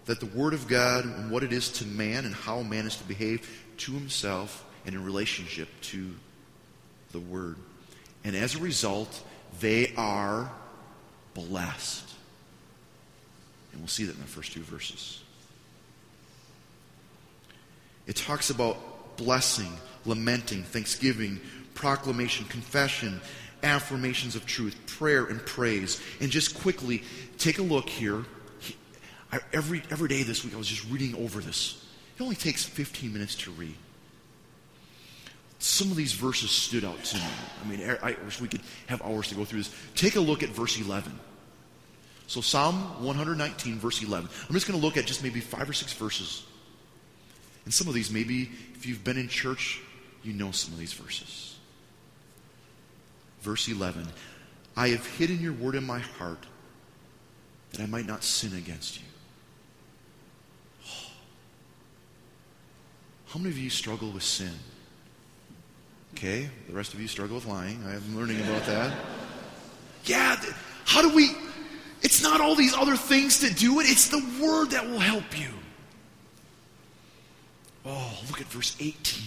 that 0.05 0.19
the 0.19 0.25
Word 0.25 0.55
of 0.55 0.67
God 0.67 1.05
and 1.05 1.29
what 1.29 1.43
it 1.43 1.53
is 1.53 1.69
to 1.73 1.85
man 1.85 2.25
and 2.25 2.33
how 2.33 2.63
man 2.63 2.87
is 2.87 2.97
to 2.97 3.03
behave 3.03 3.47
to 3.77 3.91
himself 3.91 4.65
and 4.87 4.95
in 4.95 5.05
relationship 5.05 5.69
to 5.81 6.09
the 7.11 7.19
Word. 7.19 7.55
And 8.23 8.35
as 8.35 8.55
a 8.55 8.59
result, 8.59 9.21
they 9.59 9.93
are 9.95 10.51
blessed. 11.35 12.09
And 13.73 13.81
we'll 13.81 13.89
see 13.89 14.05
that 14.05 14.15
in 14.15 14.21
the 14.21 14.27
first 14.27 14.53
two 14.53 14.61
verses. 14.61 15.21
It 18.07 18.15
talks 18.15 18.49
about 18.49 19.17
blessing, 19.17 19.71
lamenting, 20.05 20.63
thanksgiving, 20.63 21.39
proclamation, 21.73 22.45
confession, 22.45 23.19
affirmations 23.63 24.35
of 24.35 24.45
truth, 24.45 24.75
prayer, 24.85 25.25
and 25.25 25.43
praise. 25.45 26.01
And 26.21 26.29
just 26.29 26.59
quickly, 26.59 27.03
take 27.37 27.59
a 27.59 27.63
look 27.63 27.89
here. 27.89 28.25
Every, 29.51 29.83
every 29.89 30.07
day 30.07 30.23
this 30.23 30.45
week, 30.45 30.53
I 30.53 30.57
was 30.57 30.67
just 30.67 30.89
reading 30.89 31.15
over 31.15 31.41
this. 31.41 31.85
It 32.17 32.23
only 32.23 32.35
takes 32.35 32.63
15 32.63 33.11
minutes 33.11 33.35
to 33.35 33.51
read. 33.51 33.75
Some 35.59 35.89
of 35.89 35.97
these 35.97 36.13
verses 36.13 36.51
stood 36.51 36.85
out 36.85 37.03
to 37.03 37.17
me. 37.17 37.23
I 37.63 37.67
mean, 37.67 37.97
I 38.03 38.15
wish 38.23 38.39
we 38.39 38.47
could 38.47 38.61
have 38.87 39.01
hours 39.01 39.29
to 39.29 39.35
go 39.35 39.45
through 39.45 39.59
this. 39.59 39.75
Take 39.95 40.15
a 40.15 40.19
look 40.19 40.43
at 40.43 40.49
verse 40.49 40.79
11. 40.79 41.19
So, 42.27 42.41
Psalm 42.41 43.03
119, 43.03 43.79
verse 43.79 44.01
11. 44.01 44.29
I'm 44.47 44.53
just 44.53 44.67
going 44.67 44.79
to 44.79 44.85
look 44.85 44.97
at 44.97 45.05
just 45.05 45.23
maybe 45.23 45.39
five 45.39 45.69
or 45.69 45.73
six 45.73 45.93
verses. 45.93 46.45
And 47.65 47.73
some 47.73 47.87
of 47.87 47.93
these, 47.93 48.11
maybe 48.11 48.49
if 48.75 48.85
you've 48.85 49.03
been 49.03 49.17
in 49.17 49.27
church, 49.27 49.81
you 50.23 50.33
know 50.33 50.51
some 50.51 50.73
of 50.73 50.79
these 50.79 50.93
verses. 50.93 51.57
Verse 53.41 53.67
11 53.67 54.07
I 54.77 54.89
have 54.89 55.05
hidden 55.05 55.41
your 55.41 55.53
word 55.53 55.75
in 55.75 55.85
my 55.85 55.99
heart 55.99 56.45
that 57.71 57.81
I 57.81 57.85
might 57.85 58.05
not 58.05 58.23
sin 58.23 58.55
against 58.55 58.99
you. 58.99 59.05
How 63.27 63.39
many 63.39 63.49
of 63.49 63.57
you 63.57 63.69
struggle 63.69 64.11
with 64.11 64.23
sin? 64.23 64.53
Okay, 66.13 66.49
the 66.67 66.73
rest 66.73 66.93
of 66.93 67.01
you 67.01 67.07
struggle 67.07 67.35
with 67.35 67.45
lying. 67.45 67.83
I'm 67.85 68.17
learning 68.17 68.39
about 68.41 68.65
that. 68.67 68.97
Yeah, 70.05 70.37
how 70.85 71.01
do 71.01 71.13
we? 71.13 71.31
It's 72.01 72.23
not 72.23 72.39
all 72.39 72.55
these 72.55 72.73
other 72.73 72.95
things 72.95 73.39
to 73.39 73.53
do 73.53 73.79
it, 73.81 73.83
it's 73.89 74.07
the 74.07 74.23
word 74.41 74.69
that 74.71 74.87
will 74.87 74.99
help 74.99 75.37
you. 75.37 75.49
Oh, 77.85 78.19
look 78.27 78.41
at 78.41 78.47
verse 78.47 78.75
18. 78.79 79.23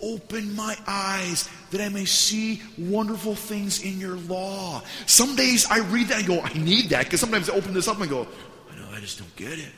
Open 0.00 0.56
my 0.56 0.76
eyes 0.86 1.48
that 1.70 1.80
I 1.80 1.88
may 1.88 2.04
see 2.04 2.62
wonderful 2.76 3.34
things 3.34 3.84
in 3.84 4.00
your 4.00 4.16
law. 4.16 4.82
Some 5.06 5.36
days 5.36 5.66
I 5.70 5.78
read 5.78 6.08
that 6.08 6.18
and 6.18 6.26
go, 6.26 6.40
I 6.40 6.52
need 6.54 6.88
that, 6.90 7.04
because 7.04 7.20
sometimes 7.20 7.48
I 7.48 7.54
open 7.54 7.72
this 7.72 7.86
up 7.86 8.00
and 8.00 8.10
go, 8.10 8.26
I 8.70 8.76
know, 8.76 8.88
I 8.92 9.00
just 9.00 9.18
don't 9.18 9.36
get 9.36 9.58
it. 9.58 9.72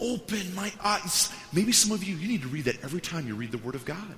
Open 0.00 0.54
my 0.54 0.70
eyes. 0.84 1.32
Maybe 1.52 1.72
some 1.72 1.90
of 1.92 2.04
you, 2.04 2.16
you 2.16 2.28
need 2.28 2.42
to 2.42 2.48
read 2.48 2.66
that 2.66 2.84
every 2.84 3.00
time 3.00 3.26
you 3.26 3.34
read 3.34 3.50
the 3.50 3.58
Word 3.58 3.74
of 3.74 3.84
God. 3.84 4.14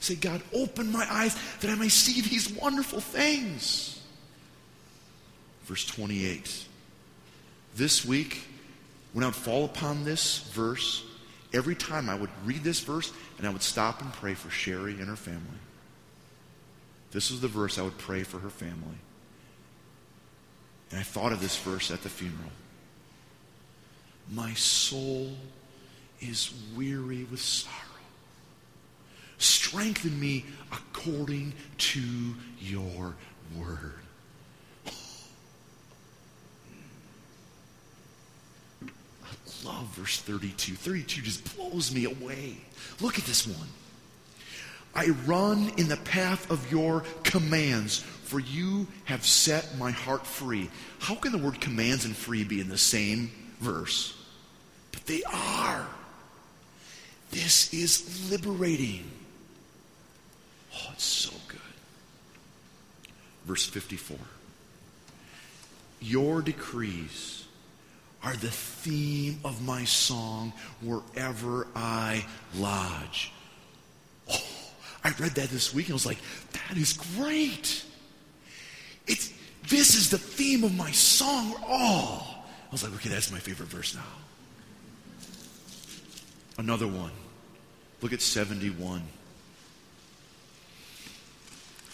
Say, 0.00 0.16
God, 0.16 0.42
open 0.52 0.92
my 0.92 1.06
eyes 1.10 1.36
that 1.60 1.70
I 1.70 1.76
may 1.76 1.88
see 1.88 2.20
these 2.20 2.52
wonderful 2.52 3.00
things. 3.00 4.02
Verse 5.64 5.86
28. 5.86 6.64
This 7.76 8.04
week, 8.04 8.42
when 9.16 9.24
I 9.24 9.28
would 9.28 9.34
fall 9.34 9.64
upon 9.64 10.04
this 10.04 10.40
verse, 10.52 11.02
every 11.54 11.74
time 11.74 12.10
I 12.10 12.14
would 12.14 12.28
read 12.44 12.62
this 12.62 12.80
verse 12.80 13.14
and 13.38 13.46
I 13.46 13.50
would 13.50 13.62
stop 13.62 14.02
and 14.02 14.12
pray 14.12 14.34
for 14.34 14.50
Sherry 14.50 14.92
and 14.92 15.08
her 15.08 15.16
family. 15.16 15.40
This 17.12 17.30
was 17.30 17.40
the 17.40 17.48
verse 17.48 17.78
I 17.78 17.82
would 17.82 17.96
pray 17.96 18.24
for 18.24 18.38
her 18.40 18.50
family. 18.50 18.98
And 20.90 21.00
I 21.00 21.02
thought 21.02 21.32
of 21.32 21.40
this 21.40 21.56
verse 21.56 21.90
at 21.90 22.02
the 22.02 22.10
funeral. 22.10 22.50
My 24.30 24.52
soul 24.52 25.30
is 26.20 26.52
weary 26.76 27.24
with 27.24 27.40
sorrow. 27.40 27.72
Strengthen 29.38 30.20
me 30.20 30.44
according 30.70 31.54
to 31.78 32.02
your 32.60 33.14
word. 33.56 33.94
Love 39.64 39.86
verse 39.88 40.18
32. 40.20 40.74
32 40.74 41.22
just 41.22 41.56
blows 41.56 41.94
me 41.94 42.04
away. 42.04 42.56
Look 43.00 43.18
at 43.18 43.24
this 43.24 43.46
one. 43.46 43.68
I 44.94 45.08
run 45.26 45.72
in 45.76 45.88
the 45.88 45.98
path 45.98 46.50
of 46.50 46.72
your 46.72 47.04
commands, 47.22 47.98
for 47.98 48.40
you 48.40 48.86
have 49.04 49.26
set 49.26 49.76
my 49.76 49.90
heart 49.90 50.26
free. 50.26 50.70
How 50.98 51.14
can 51.14 51.32
the 51.32 51.38
word 51.38 51.60
commands 51.60 52.06
and 52.06 52.16
free 52.16 52.44
be 52.44 52.60
in 52.60 52.68
the 52.68 52.78
same 52.78 53.30
verse? 53.60 54.16
But 54.92 55.04
they 55.04 55.22
are. 55.24 55.86
This 57.30 57.74
is 57.74 58.30
liberating. 58.30 59.10
Oh, 60.74 60.90
it's 60.92 61.04
so 61.04 61.32
good. 61.48 61.60
Verse 63.44 63.66
54. 63.66 64.16
Your 66.00 66.40
decrees 66.40 67.45
are 68.26 68.34
the 68.34 68.50
theme 68.50 69.38
of 69.44 69.64
my 69.64 69.84
song 69.84 70.52
wherever 70.82 71.68
I 71.76 72.26
lodge. 72.56 73.30
Oh, 74.28 74.42
I 75.04 75.10
read 75.20 75.30
that 75.36 75.48
this 75.50 75.72
week 75.72 75.86
and 75.86 75.92
I 75.92 75.94
was 75.94 76.06
like, 76.06 76.18
that 76.50 76.76
is 76.76 76.94
great. 77.16 77.84
It's, 79.06 79.32
this 79.68 79.94
is 79.94 80.10
the 80.10 80.18
theme 80.18 80.64
of 80.64 80.76
my 80.76 80.90
song. 80.90 81.54
Oh, 81.68 82.26
I 82.66 82.72
was 82.72 82.82
like, 82.82 82.92
okay, 82.94 83.10
that's 83.10 83.30
my 83.30 83.38
favorite 83.38 83.68
verse 83.68 83.94
now. 83.94 84.02
Another 86.58 86.88
one. 86.88 87.12
Look 88.02 88.12
at 88.12 88.20
71. 88.20 89.02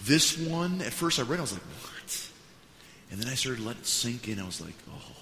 This 0.05 0.38
one, 0.38 0.81
at 0.81 0.95
first 0.95 1.21
I 1.21 1.25
read, 1.25 1.40
I 1.40 1.42
was 1.42 1.53
like, 1.53 1.61
what? 1.61 2.31
And 3.11 3.21
then 3.21 3.29
I 3.29 3.35
started 3.35 3.62
letting 3.62 3.83
it 3.83 3.87
sink 3.87 4.29
in. 4.29 4.40
I 4.40 4.47
was 4.47 4.62
like, 4.62 4.75
oh. 4.90 5.22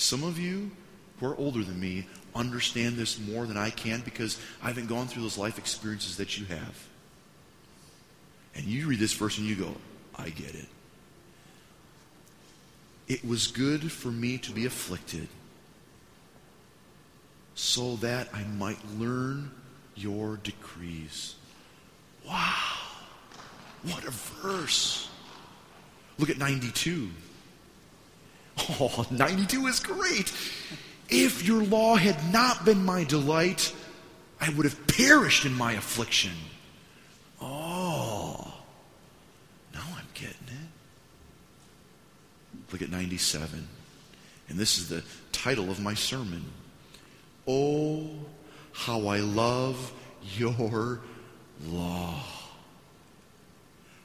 Some 0.00 0.24
of 0.24 0.38
you 0.38 0.70
who 1.18 1.26
are 1.26 1.36
older 1.36 1.62
than 1.62 1.78
me 1.78 2.06
understand 2.34 2.96
this 2.96 3.20
more 3.20 3.44
than 3.44 3.58
I 3.58 3.68
can 3.68 4.00
because 4.00 4.40
I 4.62 4.68
haven't 4.68 4.86
gone 4.86 5.06
through 5.06 5.20
those 5.24 5.36
life 5.36 5.58
experiences 5.58 6.16
that 6.16 6.38
you 6.38 6.46
have. 6.46 6.88
And 8.54 8.64
you 8.64 8.88
read 8.88 8.98
this 8.98 9.12
verse 9.12 9.36
and 9.36 9.46
you 9.46 9.56
go, 9.56 9.74
I 10.16 10.30
get 10.30 10.54
it. 10.54 10.68
It 13.08 13.22
was 13.26 13.48
good 13.48 13.92
for 13.92 14.08
me 14.08 14.38
to 14.38 14.52
be 14.52 14.64
afflicted 14.64 15.28
so 17.54 17.96
that 17.96 18.28
I 18.32 18.42
might 18.44 18.78
learn 18.98 19.50
your 19.96 20.38
decrees. 20.38 21.34
Wow. 22.26 22.54
What 23.82 24.04
a 24.06 24.10
verse. 24.10 25.10
Look 26.18 26.30
at 26.30 26.38
92. 26.38 27.10
Oh, 28.68 29.06
92 29.10 29.66
is 29.66 29.80
great. 29.80 30.32
If 31.08 31.44
your 31.44 31.62
law 31.62 31.96
had 31.96 32.32
not 32.32 32.64
been 32.64 32.84
my 32.84 33.04
delight, 33.04 33.74
I 34.40 34.50
would 34.50 34.64
have 34.64 34.86
perished 34.86 35.44
in 35.44 35.54
my 35.54 35.72
affliction. 35.72 36.32
Oh, 37.40 38.54
now 39.74 39.82
I'm 39.96 40.06
getting 40.14 40.30
it. 40.48 40.68
Look 42.72 42.82
at 42.82 42.90
97. 42.90 43.66
And 44.48 44.58
this 44.58 44.78
is 44.78 44.88
the 44.88 45.02
title 45.32 45.70
of 45.70 45.80
my 45.80 45.94
sermon 45.94 46.44
Oh, 47.48 48.08
how 48.72 49.08
I 49.08 49.20
love 49.20 49.92
your 50.36 51.00
law. 51.66 52.22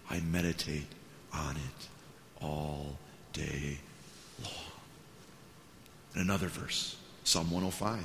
I 0.10 0.20
meditate 0.22 0.88
on 1.34 1.56
it 1.56 1.88
all 2.42 2.98
day. 3.34 3.78
Another 6.16 6.48
verse, 6.48 6.96
Psalm 7.26 7.52
105. 7.52 8.02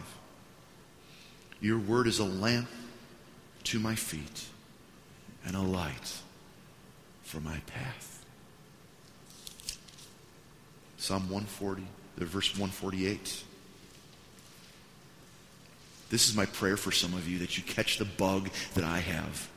Your 1.61 1.79
word 1.79 2.09
is 2.09 2.18
a 2.18 2.25
lamp 2.25 2.68
to 3.64 3.79
my 3.79 3.94
feet 3.94 4.46
and 5.46 5.55
a 5.55 5.61
light 5.61 6.18
for 7.23 7.40
my 7.40 7.59
path. 7.66 8.25
Psalm 10.99 11.23
140, 11.23 11.83
verse 12.16 12.51
148. 12.51 13.44
This 16.11 16.29
is 16.29 16.35
my 16.35 16.46
prayer 16.46 16.77
for 16.77 16.90
some 16.90 17.14
of 17.14 17.29
you 17.29 17.38
that 17.38 17.57
you 17.57 17.62
catch 17.62 17.99
the 17.99 18.05
bug 18.05 18.51
that 18.75 18.83
I 18.83 18.99
have. 18.99 19.49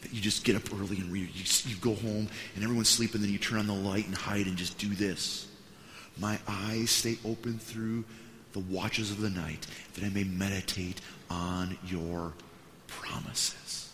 That 0.00 0.14
you 0.14 0.22
just 0.22 0.44
get 0.44 0.56
up 0.56 0.72
early 0.72 0.96
and 0.96 1.12
read. 1.12 1.28
You, 1.34 1.44
you 1.66 1.76
go 1.76 1.94
home 1.94 2.28
and 2.54 2.64
everyone's 2.64 2.88
sleeping, 2.88 3.20
then 3.20 3.30
you 3.30 3.38
turn 3.38 3.58
on 3.58 3.66
the 3.66 3.74
light 3.74 4.06
and 4.06 4.14
hide 4.14 4.46
and 4.46 4.56
just 4.56 4.78
do 4.78 4.88
this. 4.88 5.49
My 6.18 6.38
eyes 6.46 6.90
stay 6.90 7.16
open 7.24 7.58
through 7.58 8.04
the 8.52 8.60
watches 8.60 9.10
of 9.10 9.20
the 9.20 9.30
night 9.30 9.66
that 9.94 10.04
I 10.04 10.08
may 10.08 10.24
meditate 10.24 11.00
on 11.30 11.78
your 11.86 12.32
promises. 12.86 13.92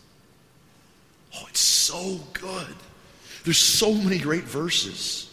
Oh, 1.35 1.47
it's 1.49 1.61
so 1.61 2.21
good. 2.33 2.75
There's 3.45 3.59
so 3.59 3.93
many 3.93 4.19
great 4.19 4.45
verses. 4.45 5.31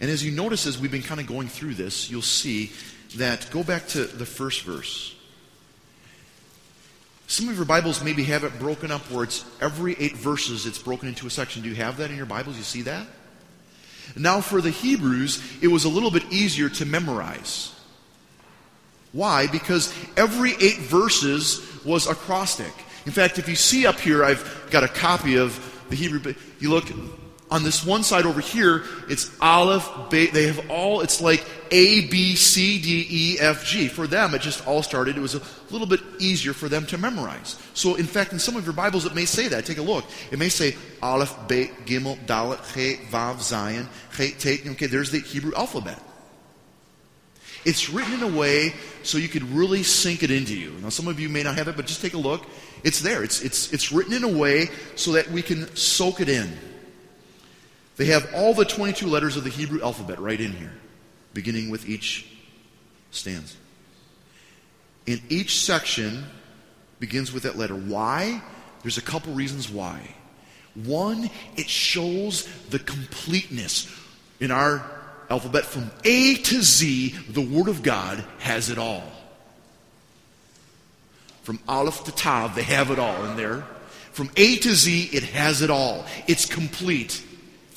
And 0.00 0.10
as 0.10 0.24
you 0.24 0.32
notice, 0.32 0.66
as 0.66 0.78
we've 0.78 0.90
been 0.90 1.02
kind 1.02 1.20
of 1.20 1.26
going 1.26 1.48
through 1.48 1.74
this, 1.74 2.10
you'll 2.10 2.22
see 2.22 2.72
that, 3.16 3.48
go 3.50 3.62
back 3.62 3.86
to 3.88 4.04
the 4.04 4.26
first 4.26 4.62
verse. 4.62 5.14
Some 7.28 7.48
of 7.48 7.56
your 7.56 7.64
Bibles 7.64 8.04
maybe 8.04 8.24
have 8.24 8.44
it 8.44 8.58
broken 8.58 8.90
up 8.90 9.00
where 9.10 9.24
it's 9.24 9.44
every 9.60 9.94
eight 9.98 10.16
verses, 10.16 10.66
it's 10.66 10.78
broken 10.78 11.08
into 11.08 11.26
a 11.26 11.30
section. 11.30 11.62
Do 11.62 11.68
you 11.68 11.76
have 11.76 11.96
that 11.96 12.10
in 12.10 12.16
your 12.16 12.26
Bibles? 12.26 12.56
You 12.56 12.62
see 12.62 12.82
that? 12.82 13.06
Now, 14.16 14.40
for 14.40 14.60
the 14.60 14.70
Hebrews, 14.70 15.42
it 15.62 15.68
was 15.68 15.84
a 15.84 15.88
little 15.88 16.10
bit 16.10 16.24
easier 16.30 16.68
to 16.70 16.86
memorize. 16.86 17.74
Why? 19.12 19.46
Because 19.46 19.94
every 20.16 20.52
eight 20.60 20.78
verses 20.78 21.84
was 21.84 22.06
acrostic. 22.06 22.72
In 23.04 23.12
fact, 23.12 23.38
if 23.38 23.48
you 23.48 23.56
see 23.56 23.86
up 23.86 23.98
here, 24.00 24.24
I've 24.24 24.68
got 24.70 24.84
a 24.84 24.88
copy 24.88 25.36
of 25.36 25.58
the 25.90 25.96
Hebrew, 25.96 26.34
you 26.60 26.70
look 26.70 26.90
on 27.52 27.62
this 27.64 27.84
one 27.84 28.02
side 28.02 28.24
over 28.24 28.40
here, 28.40 28.82
it's 29.10 29.30
Aleph, 29.38 30.08
they 30.08 30.46
have 30.46 30.70
all, 30.70 31.02
it's 31.02 31.20
like 31.20 31.44
A, 31.70 32.08
B, 32.08 32.34
C, 32.34 32.80
D, 32.80 33.06
E, 33.10 33.38
F, 33.38 33.66
G. 33.66 33.88
For 33.88 34.06
them, 34.06 34.34
it 34.34 34.40
just 34.40 34.66
all 34.66 34.82
started, 34.82 35.18
it 35.18 35.20
was 35.20 35.34
a 35.34 35.42
little 35.70 35.86
bit 35.86 36.00
easier 36.18 36.54
for 36.54 36.70
them 36.70 36.86
to 36.86 36.96
memorize. 36.96 37.60
So, 37.74 37.96
in 37.96 38.06
fact, 38.06 38.32
in 38.32 38.38
some 38.38 38.56
of 38.56 38.64
your 38.64 38.72
Bibles, 38.72 39.04
it 39.04 39.14
may 39.14 39.26
say 39.26 39.48
that. 39.48 39.66
Take 39.66 39.76
a 39.76 39.82
look. 39.82 40.06
It 40.30 40.38
may 40.38 40.48
say 40.48 40.74
Aleph, 41.02 41.36
Bet, 41.46 41.68
Gimel, 41.84 42.18
Dalet, 42.24 42.58
He, 42.74 42.94
Vav, 43.08 43.36
Zayin, 43.36 43.86
He, 44.16 44.30
Tate. 44.32 44.66
Okay, 44.66 44.86
there's 44.86 45.10
the 45.10 45.20
Hebrew 45.20 45.52
alphabet. 45.54 46.00
It's 47.66 47.90
written 47.90 48.14
in 48.14 48.22
a 48.22 48.34
way 48.38 48.72
so 49.02 49.18
you 49.18 49.28
could 49.28 49.44
really 49.52 49.82
sink 49.82 50.22
it 50.22 50.30
into 50.30 50.58
you. 50.58 50.70
Now, 50.80 50.88
some 50.88 51.06
of 51.06 51.20
you 51.20 51.28
may 51.28 51.42
not 51.42 51.56
have 51.58 51.68
it, 51.68 51.76
but 51.76 51.86
just 51.86 52.00
take 52.00 52.14
a 52.14 52.18
look. 52.18 52.46
It's 52.82 53.02
there. 53.02 53.22
It's, 53.22 53.42
it's, 53.42 53.74
it's 53.74 53.92
written 53.92 54.14
in 54.14 54.24
a 54.24 54.38
way 54.38 54.70
so 54.96 55.12
that 55.12 55.30
we 55.30 55.42
can 55.42 55.76
soak 55.76 56.22
it 56.22 56.30
in. 56.30 56.50
They 57.96 58.06
have 58.06 58.28
all 58.34 58.54
the 58.54 58.64
22 58.64 59.06
letters 59.06 59.36
of 59.36 59.44
the 59.44 59.50
Hebrew 59.50 59.82
alphabet 59.82 60.18
right 60.18 60.40
in 60.40 60.52
here, 60.52 60.72
beginning 61.34 61.70
with 61.70 61.88
each 61.88 62.26
stanza. 63.10 63.56
In 65.06 65.20
each 65.28 65.60
section 65.60 66.24
begins 67.00 67.32
with 67.32 67.42
that 67.42 67.58
letter. 67.58 67.74
Why? 67.74 68.42
There's 68.82 68.98
a 68.98 69.02
couple 69.02 69.34
reasons 69.34 69.68
why. 69.68 70.00
One, 70.74 71.28
it 71.56 71.68
shows 71.68 72.48
the 72.70 72.78
completeness. 72.78 73.92
In 74.40 74.50
our 74.50 74.84
alphabet, 75.28 75.64
from 75.64 75.90
A 76.04 76.34
to 76.34 76.62
Z, 76.62 77.10
the 77.28 77.42
Word 77.42 77.68
of 77.68 77.82
God 77.82 78.24
has 78.38 78.70
it 78.70 78.78
all. 78.78 79.02
From 81.42 81.58
Aleph 81.68 82.04
to 82.04 82.12
Tav, 82.12 82.54
they 82.54 82.62
have 82.62 82.90
it 82.90 82.98
all 82.98 83.24
in 83.26 83.36
there. 83.36 83.64
From 84.12 84.30
A 84.36 84.56
to 84.56 84.74
Z, 84.74 85.10
it 85.12 85.24
has 85.24 85.62
it 85.62 85.70
all. 85.70 86.06
It's 86.26 86.46
complete. 86.46 87.22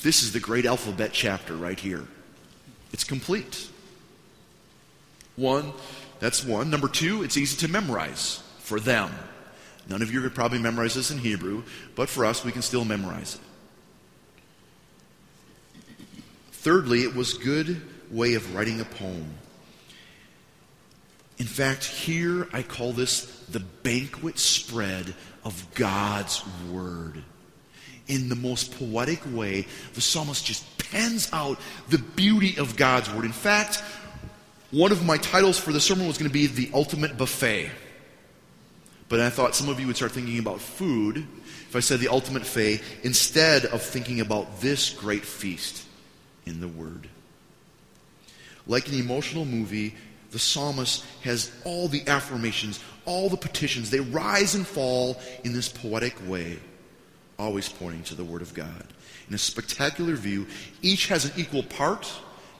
This 0.05 0.21
is 0.21 0.31
the 0.33 0.39
great 0.39 0.67
alphabet 0.67 1.13
chapter 1.13 1.55
right 1.55 1.79
here. 1.79 2.05
It's 2.93 3.03
complete. 3.03 3.67
One, 5.35 5.73
that's 6.19 6.45
one. 6.45 6.69
Number 6.69 6.87
two, 6.87 7.23
it's 7.23 7.37
easy 7.37 7.57
to 7.65 7.67
memorize 7.67 8.43
for 8.59 8.79
them. 8.79 9.09
None 9.89 10.03
of 10.03 10.13
you 10.13 10.21
could 10.21 10.35
probably 10.35 10.59
memorize 10.59 10.93
this 10.93 11.09
in 11.09 11.17
Hebrew, 11.17 11.63
but 11.95 12.07
for 12.07 12.23
us, 12.23 12.45
we 12.45 12.51
can 12.51 12.61
still 12.61 12.85
memorize 12.85 13.39
it. 15.87 16.05
Thirdly, 16.51 17.01
it 17.01 17.15
was 17.15 17.33
good 17.33 17.81
way 18.11 18.35
of 18.35 18.53
writing 18.53 18.79
a 18.79 18.85
poem. 18.85 19.33
In 21.39 21.47
fact, 21.47 21.83
here 21.83 22.47
I 22.53 22.61
call 22.61 22.91
this 22.91 23.25
the 23.49 23.61
banquet 23.81 24.37
spread 24.37 25.15
of 25.43 25.65
God's 25.73 26.43
Word 26.71 27.23
in 28.07 28.29
the 28.29 28.35
most 28.35 28.77
poetic 28.77 29.21
way, 29.33 29.65
the 29.93 30.01
psalmist 30.01 30.45
just 30.45 30.77
pens 30.77 31.29
out 31.33 31.59
the 31.89 31.97
beauty 31.97 32.57
of 32.57 32.75
God's 32.75 33.11
word. 33.11 33.25
In 33.25 33.31
fact, 33.31 33.83
one 34.71 34.91
of 34.91 35.05
my 35.05 35.17
titles 35.17 35.57
for 35.57 35.71
the 35.71 35.79
sermon 35.79 36.07
was 36.07 36.17
going 36.17 36.29
to 36.29 36.33
be 36.33 36.47
The 36.47 36.69
Ultimate 36.73 37.17
Buffet. 37.17 37.71
But 39.07 39.19
I 39.19 39.29
thought 39.29 39.55
some 39.55 39.69
of 39.69 39.79
you 39.79 39.87
would 39.87 39.95
start 39.95 40.11
thinking 40.11 40.39
about 40.39 40.59
food 40.59 41.17
if 41.17 41.75
I 41.75 41.79
said 41.79 41.99
the 41.99 42.07
ultimate 42.07 42.39
buffet 42.39 42.81
instead 43.03 43.65
of 43.65 43.81
thinking 43.81 44.19
about 44.19 44.61
this 44.61 44.89
great 44.89 45.23
feast 45.23 45.85
in 46.45 46.59
the 46.59 46.67
Word. 46.67 47.07
Like 48.65 48.87
an 48.87 48.95
emotional 48.95 49.45
movie, 49.45 49.93
the 50.31 50.39
psalmist 50.39 51.05
has 51.23 51.51
all 51.65 51.87
the 51.87 52.07
affirmations, 52.07 52.79
all 53.05 53.29
the 53.29 53.37
petitions. 53.37 53.91
They 53.91 53.99
rise 53.99 54.55
and 54.55 54.65
fall 54.65 55.21
in 55.43 55.53
this 55.53 55.69
poetic 55.69 56.15
way 56.27 56.57
always 57.37 57.69
pointing 57.69 58.03
to 58.03 58.15
the 58.15 58.23
Word 58.23 58.41
of 58.41 58.53
God. 58.53 58.85
In 59.27 59.35
a 59.35 59.37
spectacular 59.37 60.15
view, 60.15 60.47
each 60.81 61.07
has 61.07 61.25
an 61.25 61.31
equal 61.37 61.63
part, 61.63 62.11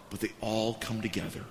but 0.09 0.19
they 0.19 0.31
all 0.41 0.75
come 0.75 1.01
together. 1.01 1.43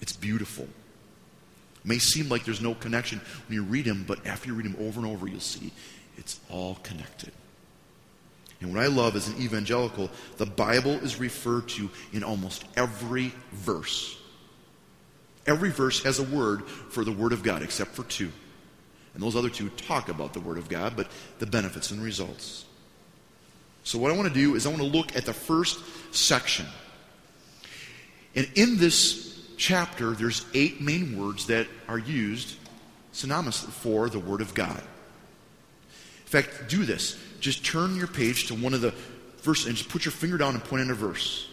It's 0.00 0.12
beautiful. 0.12 0.64
It 0.64 1.88
may 1.88 1.98
seem 1.98 2.28
like 2.28 2.44
there's 2.44 2.60
no 2.60 2.74
connection 2.74 3.20
when 3.48 3.56
you 3.56 3.62
read 3.64 3.84
them, 3.84 4.04
but 4.06 4.26
after 4.26 4.48
you 4.48 4.54
read 4.54 4.66
them 4.66 4.76
over 4.80 5.00
and 5.00 5.08
over, 5.08 5.26
you'll 5.26 5.40
see 5.40 5.72
it's 6.16 6.38
all 6.50 6.78
connected. 6.82 7.32
And 8.60 8.72
what 8.72 8.82
I 8.82 8.86
love 8.86 9.16
as 9.16 9.26
an 9.26 9.40
evangelical, 9.40 10.08
the 10.36 10.46
Bible 10.46 10.92
is 10.92 11.18
referred 11.18 11.68
to 11.70 11.90
in 12.12 12.22
almost 12.22 12.64
every 12.76 13.32
verse. 13.50 14.16
Every 15.46 15.70
verse 15.70 16.02
has 16.04 16.20
a 16.20 16.22
word 16.22 16.68
for 16.68 17.04
the 17.04 17.10
Word 17.10 17.32
of 17.32 17.42
God, 17.42 17.62
except 17.62 17.90
for 17.90 18.04
two. 18.04 18.30
And 19.14 19.22
those 19.22 19.36
other 19.36 19.50
two 19.50 19.68
talk 19.70 20.08
about 20.08 20.32
the 20.32 20.40
Word 20.40 20.58
of 20.58 20.68
God, 20.68 20.94
but 20.96 21.10
the 21.38 21.46
benefits 21.46 21.90
and 21.90 22.02
results. 22.02 22.64
So, 23.84 23.98
what 23.98 24.10
I 24.10 24.16
want 24.16 24.28
to 24.28 24.34
do 24.34 24.54
is 24.54 24.66
I 24.66 24.70
want 24.70 24.80
to 24.80 24.88
look 24.88 25.16
at 25.16 25.26
the 25.26 25.32
first 25.32 25.78
section. 26.14 26.66
And 28.34 28.48
in 28.54 28.78
this 28.78 29.38
chapter, 29.56 30.12
there's 30.12 30.46
eight 30.54 30.80
main 30.80 31.20
words 31.20 31.46
that 31.46 31.66
are 31.88 31.98
used 31.98 32.56
synonymously 33.12 33.70
for 33.70 34.08
the 34.08 34.18
Word 34.18 34.40
of 34.40 34.54
God. 34.54 34.78
In 34.80 36.26
fact, 36.42 36.68
do 36.68 36.84
this. 36.84 37.18
Just 37.40 37.64
turn 37.64 37.96
your 37.96 38.06
page 38.06 38.46
to 38.46 38.54
one 38.54 38.72
of 38.72 38.80
the 38.80 38.94
verses 39.42 39.66
and 39.66 39.76
just 39.76 39.90
put 39.90 40.04
your 40.04 40.12
finger 40.12 40.38
down 40.38 40.54
and 40.54 40.64
point 40.64 40.82
in 40.82 40.90
a 40.90 40.94
verse. 40.94 41.48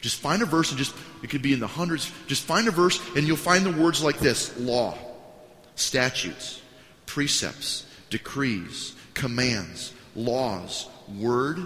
Just 0.00 0.20
find 0.20 0.42
a 0.42 0.46
verse 0.46 0.70
and 0.70 0.78
just, 0.78 0.94
it 1.22 1.30
could 1.30 1.42
be 1.42 1.54
in 1.54 1.60
the 1.60 1.66
hundreds. 1.66 2.12
Just 2.26 2.44
find 2.44 2.68
a 2.68 2.70
verse 2.70 3.00
and 3.16 3.26
you'll 3.26 3.38
find 3.38 3.64
the 3.64 3.72
words 3.72 4.04
like 4.04 4.18
this 4.18 4.56
law, 4.58 4.96
statutes, 5.76 6.60
precepts, 7.06 7.86
decrees, 8.10 8.94
commands, 9.14 9.92
laws, 10.14 10.88
word, 11.18 11.58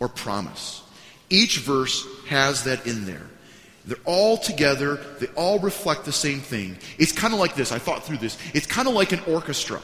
or 0.00 0.08
promise. 0.08 0.82
Each 1.30 1.58
verse 1.58 2.06
has 2.28 2.64
that 2.64 2.86
in 2.86 3.04
there. 3.04 3.26
They're 3.86 3.96
all 4.04 4.36
together, 4.36 4.96
they 5.20 5.28
all 5.36 5.60
reflect 5.60 6.04
the 6.04 6.12
same 6.12 6.40
thing. 6.40 6.76
It's 6.98 7.12
kind 7.12 7.32
of 7.32 7.38
like 7.38 7.54
this. 7.54 7.70
I 7.70 7.78
thought 7.78 8.04
through 8.04 8.18
this. 8.18 8.36
It's 8.52 8.66
kind 8.66 8.88
of 8.88 8.94
like 8.94 9.12
an 9.12 9.20
orchestra. 9.28 9.80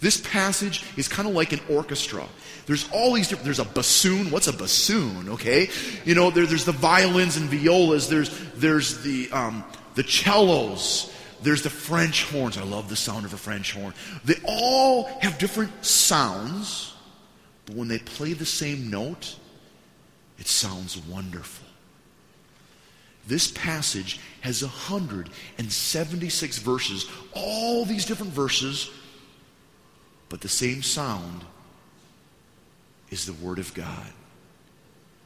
This 0.00 0.20
passage 0.20 0.84
is 0.96 1.08
kind 1.08 1.28
of 1.28 1.34
like 1.34 1.52
an 1.52 1.60
orchestra. 1.70 2.26
There's 2.66 2.90
all 2.92 3.12
these 3.12 3.28
different, 3.28 3.44
there's 3.44 3.60
a 3.60 3.64
bassoon. 3.64 4.30
What's 4.30 4.48
a 4.48 4.52
bassoon? 4.52 5.28
Okay. 5.30 5.70
You 6.04 6.14
know, 6.14 6.30
there, 6.30 6.44
there's 6.44 6.64
the 6.64 6.72
violins 6.72 7.36
and 7.36 7.48
violas. 7.48 8.08
There's, 8.08 8.36
there's 8.54 9.02
the, 9.02 9.30
um, 9.30 9.64
the 9.94 10.02
cellos. 10.02 11.14
There's 11.42 11.62
the 11.62 11.70
French 11.70 12.24
horns. 12.30 12.56
I 12.56 12.62
love 12.62 12.88
the 12.88 12.96
sound 12.96 13.24
of 13.24 13.32
a 13.34 13.36
French 13.36 13.72
horn. 13.72 13.94
They 14.24 14.36
all 14.44 15.04
have 15.20 15.38
different 15.38 15.84
sounds, 15.84 16.94
but 17.66 17.76
when 17.76 17.88
they 17.88 17.98
play 17.98 18.32
the 18.32 18.46
same 18.46 18.90
note, 18.90 19.36
it 20.38 20.46
sounds 20.46 20.96
wonderful. 20.98 21.66
This 23.26 23.50
passage 23.52 24.18
has 24.40 24.62
176 24.62 26.58
verses, 26.58 27.06
all 27.32 27.84
these 27.84 28.04
different 28.04 28.32
verses, 28.32 28.90
but 30.28 30.40
the 30.40 30.48
same 30.48 30.82
sound 30.82 31.44
is 33.10 33.26
the 33.26 33.32
Word 33.34 33.58
of 33.58 33.74
God. 33.74 34.12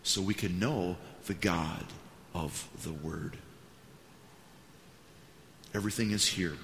So 0.03 0.21
we 0.21 0.35
can 0.35 0.59
know 0.59 0.97
the 1.27 1.35
God 1.35 1.85
of 2.35 2.69
the 2.83 2.93
Word. 2.93 3.39
Everything 5.77 6.11
is 6.13 6.27
here. 6.27 6.55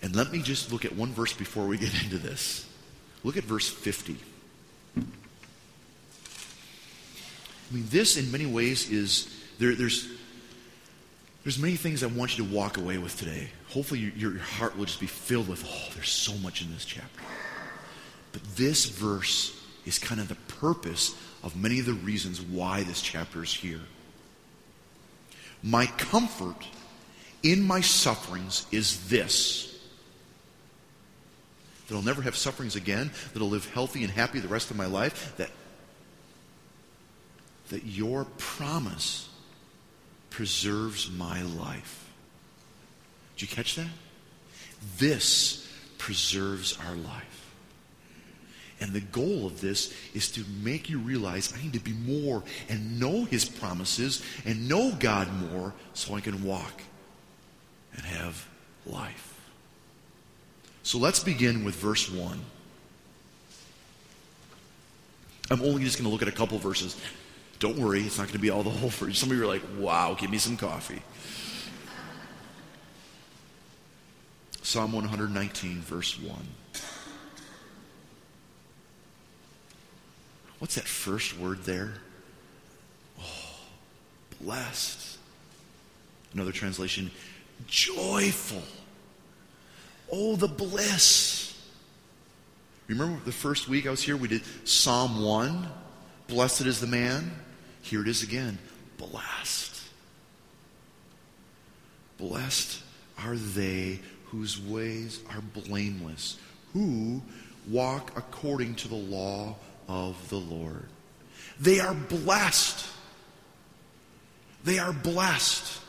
And 0.00 0.14
let 0.14 0.30
me 0.30 0.40
just 0.40 0.70
look 0.70 0.84
at 0.84 0.94
one 0.94 1.12
verse 1.12 1.32
before 1.32 1.66
we 1.66 1.76
get 1.76 2.02
into 2.04 2.18
this. 2.18 2.66
Look 3.24 3.36
at 3.36 3.42
verse 3.42 3.68
50. 3.68 4.16
I 4.96 5.00
mean, 7.72 7.84
this 7.88 8.16
in 8.16 8.30
many 8.30 8.46
ways 8.46 8.88
is 8.90 9.28
there, 9.58 9.74
there's 9.74 10.08
there's 11.42 11.58
many 11.58 11.76
things 11.76 12.02
I 12.02 12.06
want 12.06 12.36
you 12.36 12.44
to 12.44 12.54
walk 12.54 12.76
away 12.76 12.98
with 12.98 13.16
today. 13.18 13.48
Hopefully, 13.70 14.00
your, 14.00 14.32
your 14.32 14.42
heart 14.42 14.76
will 14.76 14.84
just 14.84 15.00
be 15.00 15.06
filled 15.06 15.48
with, 15.48 15.64
oh, 15.66 15.88
there's 15.94 16.10
so 16.10 16.34
much 16.34 16.60
in 16.60 16.70
this 16.72 16.84
chapter. 16.84 17.20
But 18.32 18.44
this 18.56 18.84
verse 18.84 19.58
is 19.86 19.98
kind 19.98 20.20
of 20.20 20.28
the 20.28 20.34
purpose 20.34 21.14
of 21.42 21.56
many 21.56 21.80
of 21.80 21.86
the 21.86 21.94
reasons 21.94 22.42
why 22.42 22.82
this 22.82 23.00
chapter 23.00 23.42
is 23.42 23.54
here. 23.54 23.80
My 25.62 25.86
comfort 25.86 26.66
in 27.42 27.62
my 27.62 27.80
sufferings 27.80 28.66
is 28.70 29.08
this 29.08 29.66
that 31.90 31.96
I'll 31.96 32.02
never 32.02 32.22
have 32.22 32.36
sufferings 32.36 32.76
again, 32.76 33.10
that 33.32 33.42
I'll 33.42 33.48
live 33.48 33.68
healthy 33.72 34.04
and 34.04 34.12
happy 34.12 34.38
the 34.38 34.46
rest 34.46 34.70
of 34.70 34.76
my 34.76 34.86
life, 34.86 35.34
that, 35.38 35.50
that 37.70 37.84
your 37.84 38.26
promise 38.38 39.28
preserves 40.30 41.10
my 41.10 41.42
life. 41.42 42.08
Did 43.34 43.42
you 43.42 43.48
catch 43.48 43.74
that? 43.74 43.88
This 44.98 45.68
preserves 45.98 46.78
our 46.86 46.94
life. 46.94 47.52
And 48.80 48.92
the 48.92 49.00
goal 49.00 49.46
of 49.46 49.60
this 49.60 49.92
is 50.14 50.30
to 50.32 50.44
make 50.62 50.88
you 50.88 51.00
realize 51.00 51.52
I 51.52 51.60
need 51.60 51.72
to 51.72 51.80
be 51.80 51.92
more 51.92 52.44
and 52.68 53.00
know 53.00 53.24
His 53.24 53.44
promises 53.44 54.22
and 54.44 54.68
know 54.68 54.92
God 54.96 55.28
more 55.50 55.74
so 55.92 56.14
I 56.14 56.20
can 56.20 56.44
walk 56.44 56.82
and 58.00 58.14
have 58.14 58.48
life. 58.86 59.34
So 60.82 60.98
let's 60.98 61.22
begin 61.22 61.64
with 61.64 61.74
verse 61.74 62.10
1. 62.10 62.40
I'm 65.50 65.62
only 65.62 65.84
just 65.84 65.98
going 65.98 66.04
to 66.04 66.10
look 66.10 66.22
at 66.22 66.28
a 66.28 66.32
couple 66.32 66.58
verses. 66.58 66.96
Don't 67.58 67.76
worry, 67.76 68.02
it's 68.02 68.16
not 68.16 68.28
going 68.28 68.34
to 68.34 68.38
be 68.38 68.50
all 68.50 68.62
the 68.62 68.70
whole 68.70 68.88
verse. 68.88 69.18
Some 69.18 69.30
of 69.30 69.36
you 69.36 69.42
are 69.42 69.46
like, 69.46 69.62
wow, 69.78 70.14
give 70.18 70.30
me 70.30 70.38
some 70.38 70.56
coffee. 70.56 71.02
Psalm 74.62 74.92
119, 74.92 75.80
verse 75.80 76.18
1. 76.18 76.36
What's 80.60 80.76
that 80.76 80.84
first 80.84 81.38
word 81.38 81.64
there? 81.64 81.94
Oh, 83.20 83.60
blessed. 84.40 85.18
Another 86.32 86.52
translation, 86.52 87.10
joyful. 87.66 88.62
Oh, 90.10 90.36
the 90.36 90.48
bliss. 90.48 91.58
Remember 92.88 93.20
the 93.24 93.32
first 93.32 93.68
week 93.68 93.86
I 93.86 93.90
was 93.90 94.02
here, 94.02 94.16
we 94.16 94.28
did 94.28 94.42
Psalm 94.64 95.22
1. 95.22 95.68
Blessed 96.26 96.62
is 96.62 96.80
the 96.80 96.86
man. 96.86 97.30
Here 97.82 98.02
it 98.02 98.08
is 98.08 98.22
again. 98.22 98.58
Blessed. 98.98 99.80
Blessed 102.18 102.82
are 103.24 103.36
they 103.36 104.00
whose 104.26 104.60
ways 104.60 105.20
are 105.30 105.40
blameless, 105.40 106.38
who 106.72 107.22
walk 107.68 108.12
according 108.16 108.74
to 108.76 108.88
the 108.88 108.94
law 108.94 109.56
of 109.88 110.28
the 110.28 110.36
Lord. 110.36 110.86
They 111.58 111.80
are 111.80 111.94
blessed. 111.94 112.86
They 114.64 114.78
are 114.78 114.92
blessed. 114.92 115.80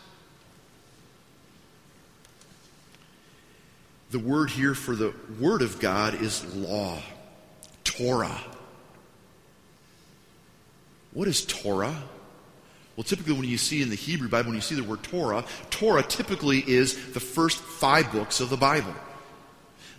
The 4.11 4.19
word 4.19 4.49
here 4.49 4.75
for 4.75 4.93
the 4.93 5.13
Word 5.39 5.61
of 5.61 5.79
God 5.79 6.21
is 6.21 6.43
law, 6.53 7.01
Torah. 7.85 8.41
What 11.13 11.29
is 11.29 11.45
Torah? 11.45 11.95
Well, 12.95 13.05
typically, 13.05 13.33
when 13.33 13.45
you 13.45 13.57
see 13.57 13.81
in 13.81 13.89
the 13.89 13.95
Hebrew 13.95 14.27
Bible, 14.27 14.49
when 14.49 14.55
you 14.55 14.61
see 14.61 14.75
the 14.75 14.83
word 14.83 15.01
Torah, 15.01 15.45
Torah 15.69 16.03
typically 16.03 16.59
is 16.59 17.13
the 17.13 17.21
first 17.21 17.57
five 17.59 18.11
books 18.11 18.41
of 18.41 18.49
the 18.49 18.57
Bible. 18.57 18.93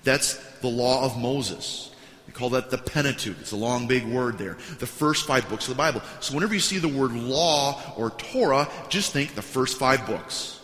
That's 0.05 0.35
the 0.61 0.69
law 0.69 1.05
of 1.05 1.19
Moses. 1.19 1.91
We 2.27 2.35
call 2.35 2.51
that 2.51 2.71
the 2.71 2.79
Pentateuch. 2.79 3.39
It's 3.41 3.53
a 3.53 3.57
long, 3.57 3.87
big 3.87 4.05
word 4.05 4.37
there. 4.37 4.59
The 4.79 4.87
first 4.87 5.27
five 5.27 5.49
books 5.49 5.69
of 5.69 5.75
the 5.75 5.79
Bible. 5.79 6.03
So 6.21 6.35
whenever 6.35 6.53
you 6.53 6.61
see 6.61 6.79
the 6.79 6.89
word 6.89 7.13
law 7.13 7.81
or 7.97 8.11
Torah, 8.11 8.69
just 8.91 9.13
think 9.13 9.35
the 9.35 9.43
first 9.43 9.79
five 9.79 10.07
books. 10.07 10.61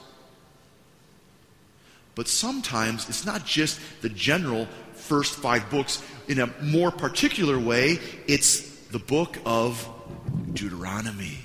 But 2.19 2.27
sometimes 2.27 3.09
it's 3.09 3.25
not 3.25 3.47
just 3.47 3.79
the 4.03 4.09
general 4.09 4.67
first 4.95 5.37
five 5.37 5.71
books. 5.71 6.03
In 6.27 6.41
a 6.41 6.53
more 6.61 6.91
particular 6.91 7.57
way, 7.57 8.01
it's 8.27 8.63
the 8.87 8.99
book 8.99 9.39
of 9.47 9.89
Deuteronomy. 10.53 11.39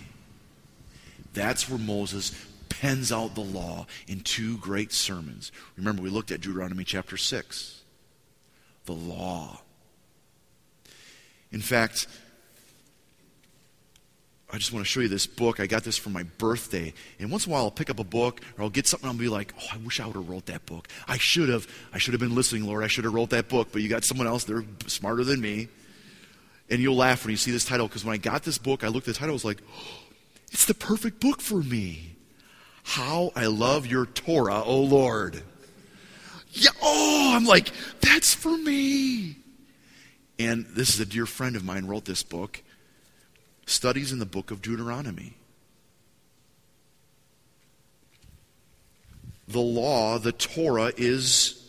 That's 1.35 1.69
where 1.69 1.77
Moses 1.77 2.31
pens 2.69 3.11
out 3.11 3.35
the 3.35 3.41
law 3.41 3.85
in 4.07 4.21
two 4.21 4.57
great 4.57 4.91
sermons. 4.91 5.51
Remember, 5.77 6.01
we 6.01 6.09
looked 6.09 6.31
at 6.31 6.41
Deuteronomy 6.41 6.85
chapter 6.85 7.17
6. 7.17 7.81
The 8.85 8.93
law. 8.93 9.61
In 11.51 11.61
fact, 11.61 12.07
I 14.53 14.57
just 14.57 14.71
want 14.71 14.85
to 14.85 14.89
show 14.89 14.99
you 14.99 15.07
this 15.07 15.25
book. 15.25 15.59
I 15.59 15.65
got 15.65 15.83
this 15.83 15.97
for 15.97 16.11
my 16.11 16.21
birthday. 16.37 16.93
And 17.19 17.31
once 17.31 17.47
in 17.47 17.51
a 17.51 17.53
while 17.53 17.63
I'll 17.63 17.71
pick 17.71 17.89
up 17.89 17.99
a 17.99 18.03
book 18.03 18.39
or 18.55 18.63
I'll 18.63 18.69
get 18.69 18.85
something 18.85 19.09
and 19.09 19.17
I'll 19.17 19.19
be 19.19 19.27
like, 19.27 19.51
oh, 19.59 19.65
I 19.73 19.77
wish 19.77 19.99
I 19.99 20.05
would 20.05 20.15
have 20.15 20.29
wrote 20.29 20.45
that 20.45 20.67
book. 20.67 20.87
I 21.07 21.17
should 21.17 21.49
have. 21.49 21.67
I 21.91 21.97
should 21.97 22.13
have 22.13 22.21
been 22.21 22.35
listening, 22.35 22.65
Lord. 22.65 22.83
I 22.83 22.87
should 22.87 23.03
have 23.05 23.15
wrote 23.15 23.31
that 23.31 23.49
book. 23.49 23.69
But 23.71 23.81
you 23.81 23.89
got 23.89 24.05
someone 24.05 24.27
else, 24.27 24.43
they're 24.43 24.63
smarter 24.85 25.23
than 25.23 25.41
me. 25.41 25.69
And 26.69 26.79
you'll 26.79 26.95
laugh 26.95 27.25
when 27.25 27.31
you 27.31 27.37
see 27.37 27.49
this 27.49 27.65
title 27.65 27.87
because 27.87 28.05
when 28.05 28.13
I 28.13 28.17
got 28.17 28.43
this 28.43 28.59
book, 28.59 28.83
I 28.83 28.89
looked 28.89 29.07
at 29.07 29.15
the 29.15 29.19
title, 29.19 29.33
I 29.33 29.33
was 29.33 29.43
like, 29.43 29.61
oh, 29.75 30.03
it's 30.51 30.67
the 30.67 30.75
perfect 30.75 31.19
book 31.19 31.41
for 31.41 31.61
me. 31.63 32.15
How 32.83 33.31
I 33.35 33.47
love 33.47 33.87
your 33.87 34.05
Torah, 34.05 34.61
O 34.63 34.81
Lord. 34.81 35.41
Yeah, 36.51 36.69
oh, 36.83 37.33
I'm 37.35 37.45
like, 37.45 37.71
that's 38.01 38.35
for 38.35 38.55
me. 38.55 39.37
And 40.37 40.65
this 40.67 40.93
is 40.93 40.99
a 40.99 41.05
dear 41.05 41.25
friend 41.25 41.55
of 41.55 41.65
mine 41.65 41.87
wrote 41.87 42.05
this 42.05 42.21
book, 42.21 42.61
Studies 43.65 44.11
in 44.11 44.19
the 44.19 44.25
Book 44.25 44.51
of 44.51 44.61
Deuteronomy. 44.61 45.33
The 49.47 49.59
law, 49.59 50.19
the 50.19 50.31
Torah, 50.31 50.91
is 50.95 51.61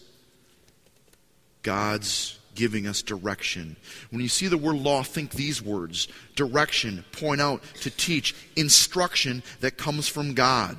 God's 1.62 2.38
giving 2.54 2.86
us 2.86 3.02
direction. 3.02 3.76
When 4.10 4.22
you 4.22 4.28
see 4.28 4.46
the 4.46 4.58
word 4.58 4.76
law, 4.76 5.02
think 5.02 5.32
these 5.32 5.60
words 5.60 6.08
direction, 6.36 7.04
point 7.12 7.40
out, 7.40 7.62
to 7.80 7.90
teach, 7.90 8.34
instruction 8.56 9.42
that 9.60 9.76
comes 9.76 10.08
from 10.08 10.34
God. 10.34 10.78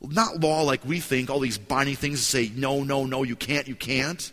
Not 0.00 0.40
law 0.40 0.62
like 0.62 0.84
we 0.84 1.00
think, 1.00 1.30
all 1.30 1.40
these 1.40 1.58
binding 1.58 1.96
things 1.96 2.20
that 2.20 2.24
say, 2.24 2.52
no, 2.54 2.82
no, 2.82 3.06
no, 3.06 3.22
you 3.22 3.36
can't, 3.36 3.68
you 3.68 3.74
can't. 3.74 4.32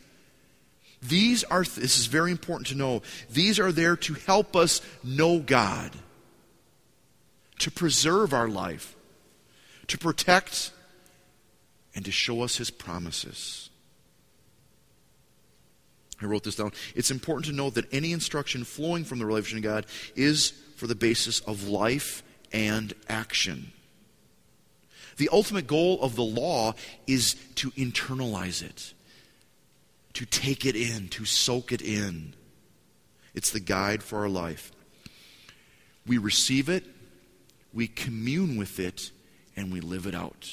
These 1.02 1.44
are, 1.46 1.64
this 1.64 1.98
is 1.98 2.06
very 2.06 2.32
important 2.32 2.68
to 2.68 2.76
know, 2.76 3.02
these 3.30 3.60
are 3.60 3.72
there 3.72 3.96
to 3.98 4.14
help 4.14 4.56
us 4.56 4.82
know 5.04 5.40
God, 5.40 5.92
to 7.60 7.72
preserve 7.72 8.34
our 8.34 8.48
life, 8.48 8.96
to 9.88 9.98
protect, 9.98 10.72
and 11.96 12.06
to 12.06 12.12
show 12.12 12.44
us 12.44 12.58
His 12.58 12.70
promises. 12.70 13.70
I 16.22 16.26
wrote 16.26 16.44
this 16.44 16.56
down. 16.56 16.72
It's 16.96 17.12
important 17.12 17.46
to 17.48 17.52
note 17.52 17.74
that 17.74 17.92
any 17.92 18.12
instruction 18.12 18.64
flowing 18.64 19.04
from 19.04 19.20
the 19.20 19.26
revelation 19.26 19.58
of 19.58 19.64
God 19.64 19.86
is 20.16 20.52
for 20.76 20.86
the 20.86 20.96
basis 20.96 21.40
of 21.42 21.68
life 21.68 22.22
and 22.54 22.94
action. 23.10 23.72
The 25.18 25.30
ultimate 25.32 25.68
goal 25.68 26.00
of 26.02 26.16
the 26.16 26.24
law 26.24 26.74
is 27.08 27.36
to 27.56 27.72
internalize 27.72 28.62
it, 28.64 28.94
to 30.14 30.26
take 30.26 30.66
it 30.66 30.76
in, 30.76 31.08
to 31.10 31.26
soak 31.26 31.72
it 31.72 31.82
in. 31.82 32.34
It's 33.34 33.52
the 33.52 33.60
guide 33.60 34.04
for 34.04 34.20
our 34.20 34.30
life. 34.30 34.72
We 36.06 36.18
receive 36.18 36.70
it, 36.70 36.84
we 37.74 37.88
commune 37.88 38.58
with 38.58 38.80
it, 38.80 39.12
and 39.56 39.72
we 39.72 39.80
live 39.80 40.06
it 40.06 40.16
out. 40.16 40.50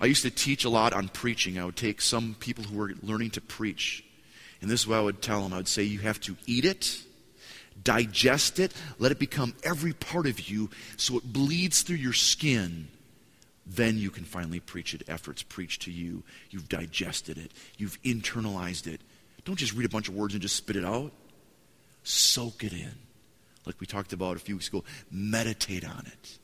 I 0.00 0.06
used 0.06 0.22
to 0.22 0.30
teach 0.30 0.64
a 0.64 0.70
lot 0.70 0.92
on 0.92 1.08
preaching. 1.08 1.58
I 1.58 1.64
would 1.64 1.76
take 1.76 2.00
some 2.00 2.36
people 2.38 2.64
who 2.64 2.76
were 2.76 2.92
learning 3.02 3.30
to 3.30 3.40
preach, 3.40 4.04
and 4.60 4.70
this 4.70 4.80
is 4.80 4.86
what 4.86 4.98
I 4.98 5.02
would 5.02 5.22
tell 5.22 5.42
them. 5.42 5.52
I 5.52 5.56
would 5.58 5.68
say, 5.68 5.82
You 5.82 6.00
have 6.00 6.20
to 6.22 6.36
eat 6.46 6.64
it, 6.64 7.02
digest 7.82 8.58
it, 8.58 8.72
let 8.98 9.12
it 9.12 9.18
become 9.18 9.54
every 9.62 9.92
part 9.92 10.26
of 10.26 10.48
you 10.48 10.70
so 10.96 11.18
it 11.18 11.32
bleeds 11.32 11.82
through 11.82 11.96
your 11.96 12.12
skin. 12.12 12.88
Then 13.68 13.98
you 13.98 14.10
can 14.10 14.24
finally 14.24 14.60
preach 14.60 14.94
it 14.94 15.02
after 15.08 15.30
it's 15.30 15.42
preached 15.42 15.82
to 15.82 15.90
you. 15.90 16.22
You've 16.50 16.68
digested 16.68 17.36
it, 17.36 17.52
you've 17.76 18.00
internalized 18.02 18.86
it. 18.86 19.02
Don't 19.44 19.56
just 19.56 19.74
read 19.74 19.86
a 19.86 19.90
bunch 19.90 20.08
of 20.08 20.14
words 20.14 20.34
and 20.34 20.42
just 20.42 20.56
spit 20.56 20.76
it 20.76 20.84
out. 20.84 21.12
Soak 22.02 22.64
it 22.64 22.72
in. 22.72 22.94
Like 23.66 23.80
we 23.80 23.86
talked 23.86 24.12
about 24.12 24.36
a 24.36 24.40
few 24.40 24.56
weeks 24.56 24.68
ago, 24.68 24.84
meditate 25.10 25.86
on 25.86 26.04
it. 26.06 26.38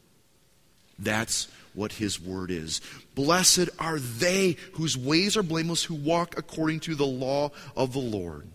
That's 0.99 1.49
what 1.73 1.93
his 1.93 2.21
word 2.21 2.51
is. 2.51 2.81
Blessed 3.15 3.71
are 3.79 3.99
they 3.99 4.57
whose 4.75 4.97
ways 4.97 5.37
are 5.37 5.43
blameless, 5.43 5.85
who 5.85 5.95
walk 5.95 6.37
according 6.39 6.81
to 6.81 6.95
the 6.95 7.07
law 7.07 7.51
of 7.77 7.93
the 7.93 7.99
Lord. 7.99 8.47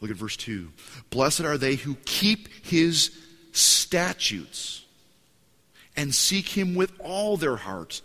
Look 0.00 0.10
at 0.10 0.16
verse 0.16 0.36
2. 0.36 0.70
Blessed 1.10 1.40
are 1.40 1.58
they 1.58 1.74
who 1.74 1.96
keep 2.04 2.48
his 2.64 3.10
statutes 3.52 4.84
and 5.98 6.14
seek 6.14 6.48
him 6.48 6.76
with 6.76 6.92
all 7.00 7.36
their 7.36 7.56
heart. 7.56 8.00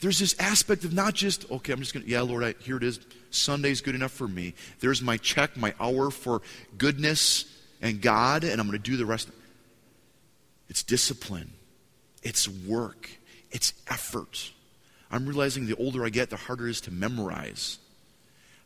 There's 0.00 0.18
this 0.18 0.34
aspect 0.40 0.84
of 0.84 0.94
not 0.94 1.14
just, 1.14 1.48
okay, 1.50 1.72
I'm 1.72 1.78
just 1.78 1.92
going 1.92 2.04
to, 2.04 2.10
yeah, 2.10 2.22
Lord, 2.22 2.42
I, 2.42 2.54
here 2.60 2.78
it 2.78 2.82
is. 2.82 2.98
Sunday's 3.30 3.82
good 3.82 3.94
enough 3.94 4.12
for 4.12 4.26
me. 4.26 4.54
There's 4.80 5.02
my 5.02 5.18
check, 5.18 5.56
my 5.56 5.74
hour 5.78 6.10
for 6.10 6.40
goodness 6.78 7.44
and 7.82 8.00
God, 8.00 8.44
and 8.44 8.60
I'm 8.60 8.66
going 8.66 8.80
to 8.80 8.90
do 8.90 8.96
the 8.96 9.04
rest. 9.04 9.28
It's 10.68 10.82
discipline, 10.82 11.52
it's 12.22 12.48
work, 12.48 13.10
it's 13.50 13.74
effort. 13.88 14.50
I'm 15.10 15.26
realizing 15.26 15.66
the 15.66 15.76
older 15.76 16.04
I 16.04 16.08
get, 16.08 16.30
the 16.30 16.36
harder 16.36 16.66
it 16.66 16.70
is 16.70 16.80
to 16.82 16.90
memorize. 16.90 17.78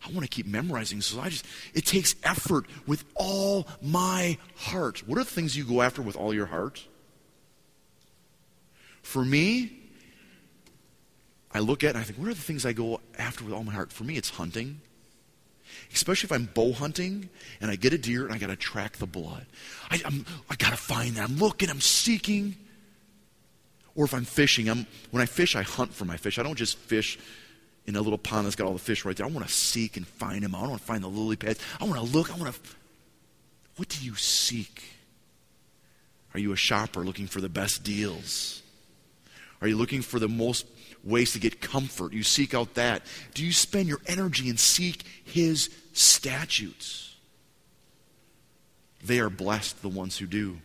I 0.07 0.13
want 0.13 0.23
to 0.23 0.29
keep 0.29 0.47
memorizing, 0.47 1.01
so 1.01 1.21
I 1.21 1.31
just, 1.31 1.45
it 1.75 1.85
takes 1.85 2.15
effort 2.23 2.67
with 2.87 3.05
all 3.17 3.67
my 3.83 4.39
heart. 4.57 5.03
What 5.09 5.19
are 5.19 5.25
the 5.25 5.31
things 5.31 5.57
you 5.57 5.65
go 5.65 5.83
after 5.83 6.01
with 6.01 6.17
all 6.17 6.33
your 6.33 6.47
heart? 6.47 6.87
For 9.03 9.25
me, 9.25 9.73
I 11.53 11.61
look 11.61 11.83
at 11.83 11.91
and 11.91 11.99
I 11.99 12.03
think, 12.03 12.19
what 12.19 12.29
are 12.29 12.35
the 12.35 12.41
things 12.41 12.67
I 12.67 12.73
go 12.73 13.01
after 13.19 13.45
with 13.45 13.55
all 13.55 13.65
my 13.65 13.73
heart? 13.73 13.93
For 13.93 14.05
me, 14.05 14.17
it's 14.17 14.31
hunting. 14.31 14.81
Especially 15.93 16.27
if 16.27 16.33
I'm 16.33 16.47
bow 16.47 16.73
hunting 16.73 17.29
and 17.61 17.71
I 17.71 17.77
get 17.77 17.93
a 17.93 17.99
deer 17.99 18.25
and 18.25 18.35
I 18.35 18.39
got 18.39 18.49
to 18.49 18.57
track 18.57 18.97
the 18.97 19.07
blood. 19.07 19.47
I, 19.91 20.01
I'm, 20.05 20.27
I 20.51 20.57
got 20.57 20.71
to 20.71 20.77
find 20.77 21.17
that. 21.17 21.29
I'm 21.29 21.37
looking, 21.37 21.71
I'm 21.71 21.81
seeking. 21.81 22.57
Or 23.95 24.05
if 24.05 24.15
I'm 24.15 24.25
fishing, 24.25 24.69
I'm, 24.69 24.87
when 25.11 25.23
I 25.23 25.27
fish, 25.27 25.57
I 25.57 25.63
hunt 25.63 25.93
for 25.93 26.05
my 26.05 26.17
fish. 26.17 26.39
I 26.39 26.43
don't 26.43 26.57
just 26.57 26.79
fish 26.79 27.19
in 27.87 27.97
a 27.97 28.01
little 28.01 28.19
pond 28.19 28.47
that's 28.47 28.55
got 28.55 28.67
all 28.67 28.75
the 28.75 28.79
fish 28.79 29.05
right 29.05 29.17
there. 29.17 29.27
I 29.27 29.31
want 29.31 29.47
to 29.47 29.53
seek 29.53 29.97
and 29.97 30.07
find 30.07 30.43
them. 30.43 30.55
I 30.55 30.61
don't 30.61 30.71
want 30.71 30.81
to 30.83 30.87
find 30.87 31.03
the 31.03 31.09
lily 31.09 31.37
pads. 31.37 31.59
I 31.81 31.85
want 31.85 31.97
to 31.97 32.03
look. 32.03 32.33
I 32.33 32.37
want 32.39 32.55
to. 32.55 32.61
What 33.77 33.89
do 33.89 34.05
you 34.05 34.15
seek? 34.15 34.85
Are 36.35 36.41
you 36.41 36.53
a 36.53 36.57
shopper 36.57 37.01
looking 37.01 37.27
for 37.27 37.41
the 37.41 37.49
best 37.49 37.83
deals? 37.83 38.63
Are 39.61 39.69
you 39.69 39.77
looking 39.77 40.03
for 40.03 40.19
the 40.19 40.29
most 40.29 40.67
ways 41.05 41.33
to 41.33 41.39
get 41.39 41.61
comfort? 41.61 42.13
You 42.13 42.23
seek 42.23 42.55
out 42.55 42.75
that. 42.75 43.03
Do 43.35 43.45
you 43.45 43.53
spend 43.53 43.89
your 43.89 44.01
energy 44.07 44.49
and 44.49 44.59
seek 44.59 45.05
His 45.25 45.71
statutes? 45.93 47.17
They 49.05 49.21
are 49.21 49.31
blessed, 49.31 49.83
the 49.83 49.89
ones 49.89 50.19
who 50.19 50.27
do. 50.27 50.59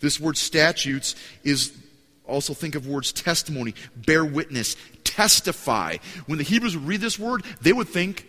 This 0.00 0.20
word 0.20 0.36
statutes 0.36 1.14
is 1.42 1.72
also 2.26 2.54
think 2.54 2.74
of 2.74 2.86
words 2.86 3.12
testimony, 3.12 3.74
bear 3.94 4.24
witness, 4.24 4.76
testify. 5.04 5.96
When 6.26 6.38
the 6.38 6.44
Hebrews 6.44 6.76
would 6.76 6.86
read 6.86 7.00
this 7.00 7.18
word, 7.18 7.44
they 7.60 7.72
would 7.72 7.88
think 7.88 8.26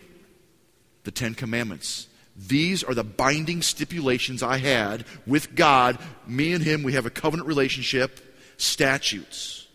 the 1.04 1.10
Ten 1.10 1.34
Commandments. 1.34 2.06
These 2.36 2.84
are 2.84 2.94
the 2.94 3.04
binding 3.04 3.62
stipulations 3.62 4.42
I 4.42 4.58
had 4.58 5.04
with 5.26 5.54
God. 5.54 5.98
Me 6.26 6.52
and 6.52 6.62
Him, 6.62 6.84
we 6.84 6.92
have 6.92 7.06
a 7.06 7.10
covenant 7.10 7.48
relationship, 7.48 8.20
statutes. 8.58 9.66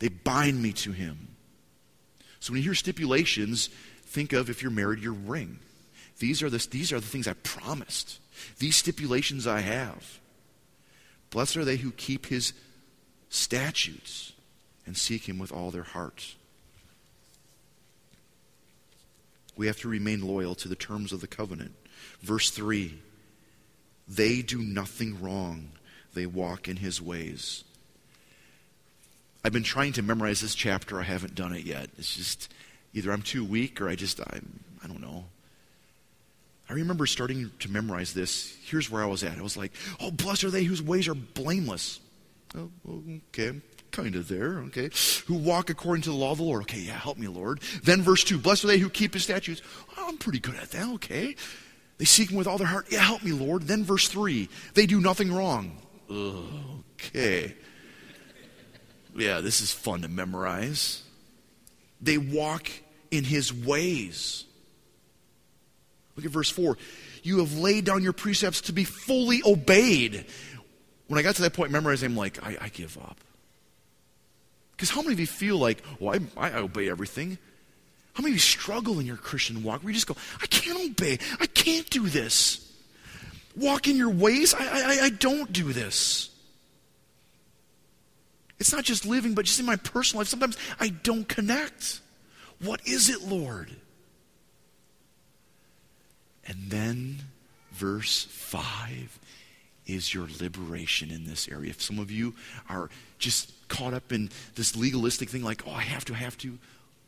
They 0.00 0.08
bind 0.08 0.60
me 0.60 0.72
to 0.72 0.92
Him. 0.92 1.28
So 2.40 2.52
when 2.52 2.58
you 2.58 2.64
hear 2.64 2.74
stipulations, 2.74 3.68
think 4.04 4.32
of 4.32 4.50
if 4.50 4.62
you're 4.62 4.70
married, 4.72 5.00
your 5.00 5.12
ring. 5.12 5.60
These 6.18 6.42
are 6.42 6.50
the, 6.50 6.66
these 6.70 6.92
are 6.92 7.00
the 7.00 7.06
things 7.06 7.28
I 7.28 7.34
promised. 7.34 8.18
These 8.58 8.76
stipulations 8.76 9.46
I 9.46 9.60
have. 9.60 10.18
Blessed 11.30 11.56
are 11.58 11.64
they 11.64 11.76
who 11.76 11.92
keep 11.92 12.26
His 12.26 12.52
statutes 13.28 14.32
and 14.86 14.96
seek 14.96 15.28
Him 15.28 15.38
with 15.38 15.52
all 15.52 15.70
their 15.70 15.82
heart. 15.82 16.34
We 19.56 19.66
have 19.66 19.80
to 19.80 19.88
remain 19.88 20.26
loyal 20.26 20.54
to 20.56 20.68
the 20.68 20.76
terms 20.76 21.12
of 21.12 21.20
the 21.20 21.26
covenant. 21.26 21.74
Verse 22.20 22.50
3 22.50 22.98
They 24.06 24.40
do 24.40 24.62
nothing 24.62 25.20
wrong, 25.20 25.70
they 26.14 26.26
walk 26.26 26.68
in 26.68 26.76
His 26.76 27.00
ways. 27.00 27.64
I've 29.44 29.52
been 29.52 29.62
trying 29.62 29.92
to 29.94 30.02
memorize 30.02 30.40
this 30.40 30.54
chapter. 30.54 31.00
I 31.00 31.04
haven't 31.04 31.34
done 31.34 31.52
it 31.52 31.64
yet. 31.64 31.90
It's 31.96 32.16
just 32.16 32.52
either 32.92 33.12
I'm 33.12 33.22
too 33.22 33.44
weak 33.44 33.80
or 33.80 33.88
I 33.88 33.94
just, 33.94 34.20
I'm, 34.20 34.60
I 34.82 34.86
don't 34.86 35.00
know. 35.00 35.24
I 36.68 36.74
remember 36.74 37.06
starting 37.06 37.50
to 37.60 37.70
memorize 37.70 38.12
this. 38.12 38.56
Here's 38.64 38.90
where 38.90 39.02
I 39.02 39.06
was 39.06 39.24
at. 39.24 39.38
I 39.38 39.42
was 39.42 39.56
like, 39.56 39.72
oh, 40.00 40.10
blessed 40.10 40.44
are 40.44 40.50
they 40.50 40.64
whose 40.64 40.82
ways 40.82 41.08
are 41.08 41.14
blameless. 41.14 42.00
Oh, 42.54 42.70
okay, 43.28 43.48
I'm 43.48 43.62
kind 43.90 44.16
of 44.16 44.28
there, 44.28 44.58
okay. 44.66 44.90
Who 45.26 45.34
walk 45.34 45.70
according 45.70 46.02
to 46.02 46.10
the 46.10 46.16
law 46.16 46.32
of 46.32 46.38
the 46.38 46.44
Lord. 46.44 46.62
Okay, 46.62 46.80
yeah, 46.80 46.92
help 46.92 47.16
me, 47.16 47.28
Lord. 47.28 47.60
Then 47.84 48.02
verse 48.02 48.24
2 48.24 48.38
Blessed 48.38 48.64
are 48.64 48.68
they 48.68 48.78
who 48.78 48.90
keep 48.90 49.14
his 49.14 49.22
statutes. 49.22 49.62
Oh, 49.96 50.08
I'm 50.08 50.18
pretty 50.18 50.40
good 50.40 50.56
at 50.56 50.70
that, 50.72 50.88
okay. 50.94 51.36
They 51.96 52.04
seek 52.04 52.30
him 52.30 52.36
with 52.36 52.46
all 52.46 52.58
their 52.58 52.66
heart. 52.66 52.86
Yeah, 52.90 53.00
help 53.00 53.22
me, 53.22 53.32
Lord. 53.32 53.62
Then 53.62 53.84
verse 53.84 54.08
3 54.08 54.48
They 54.74 54.86
do 54.86 55.00
nothing 55.00 55.32
wrong. 55.32 55.78
Okay. 56.10 57.54
Yeah, 59.16 59.40
this 59.40 59.60
is 59.60 59.72
fun 59.72 60.02
to 60.02 60.08
memorize. 60.08 61.02
They 62.00 62.18
walk 62.18 62.70
in 63.10 63.24
his 63.24 63.52
ways. 63.52 64.44
Look 66.16 66.24
at 66.24 66.30
verse 66.30 66.50
4. 66.50 66.76
You 67.22 67.38
have 67.38 67.56
laid 67.56 67.84
down 67.84 68.02
your 68.02 68.12
precepts 68.12 68.62
to 68.62 68.72
be 68.72 68.84
fully 68.84 69.42
obeyed. 69.44 70.24
When 71.08 71.18
I 71.18 71.22
got 71.22 71.36
to 71.36 71.42
that 71.42 71.52
point 71.52 71.72
memorizing, 71.72 72.10
I'm 72.10 72.16
like, 72.16 72.42
I, 72.44 72.56
I 72.60 72.68
give 72.68 72.96
up. 72.98 73.18
Because 74.72 74.90
how 74.90 75.02
many 75.02 75.14
of 75.14 75.20
you 75.20 75.26
feel 75.26 75.56
like, 75.56 75.82
well, 75.98 76.20
I, 76.36 76.50
I 76.50 76.58
obey 76.58 76.88
everything? 76.88 77.38
How 78.14 78.22
many 78.22 78.32
of 78.32 78.36
you 78.36 78.40
struggle 78.40 78.98
in 79.00 79.06
your 79.06 79.16
Christian 79.16 79.62
walk 79.62 79.82
where 79.82 79.90
you 79.90 79.94
just 79.94 80.06
go, 80.06 80.16
I 80.40 80.46
can't 80.46 80.90
obey. 80.90 81.18
I 81.40 81.46
can't 81.46 81.88
do 81.90 82.08
this. 82.08 82.67
Walk 83.58 83.88
in 83.88 83.96
your 83.96 84.10
ways. 84.10 84.54
I, 84.54 84.60
I, 84.60 85.04
I 85.04 85.10
don't 85.10 85.52
do 85.52 85.72
this. 85.72 86.30
It's 88.58 88.72
not 88.72 88.84
just 88.84 89.06
living, 89.06 89.34
but 89.34 89.44
just 89.44 89.60
in 89.60 89.66
my 89.66 89.76
personal 89.76 90.20
life. 90.20 90.28
Sometimes 90.28 90.56
I 90.80 90.88
don't 90.88 91.28
connect. 91.28 92.00
What 92.60 92.86
is 92.86 93.08
it, 93.08 93.22
Lord? 93.22 93.70
And 96.46 96.70
then, 96.70 97.18
verse 97.72 98.26
5 98.30 99.18
is 99.86 100.12
your 100.12 100.26
liberation 100.40 101.10
in 101.10 101.24
this 101.24 101.48
area. 101.48 101.70
If 101.70 101.82
some 101.82 101.98
of 101.98 102.10
you 102.10 102.34
are 102.68 102.90
just 103.18 103.52
caught 103.68 103.94
up 103.94 104.12
in 104.12 104.30
this 104.54 104.76
legalistic 104.76 105.28
thing, 105.28 105.42
like, 105.42 105.62
oh, 105.66 105.72
I 105.72 105.82
have 105.82 106.04
to, 106.06 106.14
I 106.14 106.18
have 106.18 106.38
to, 106.38 106.58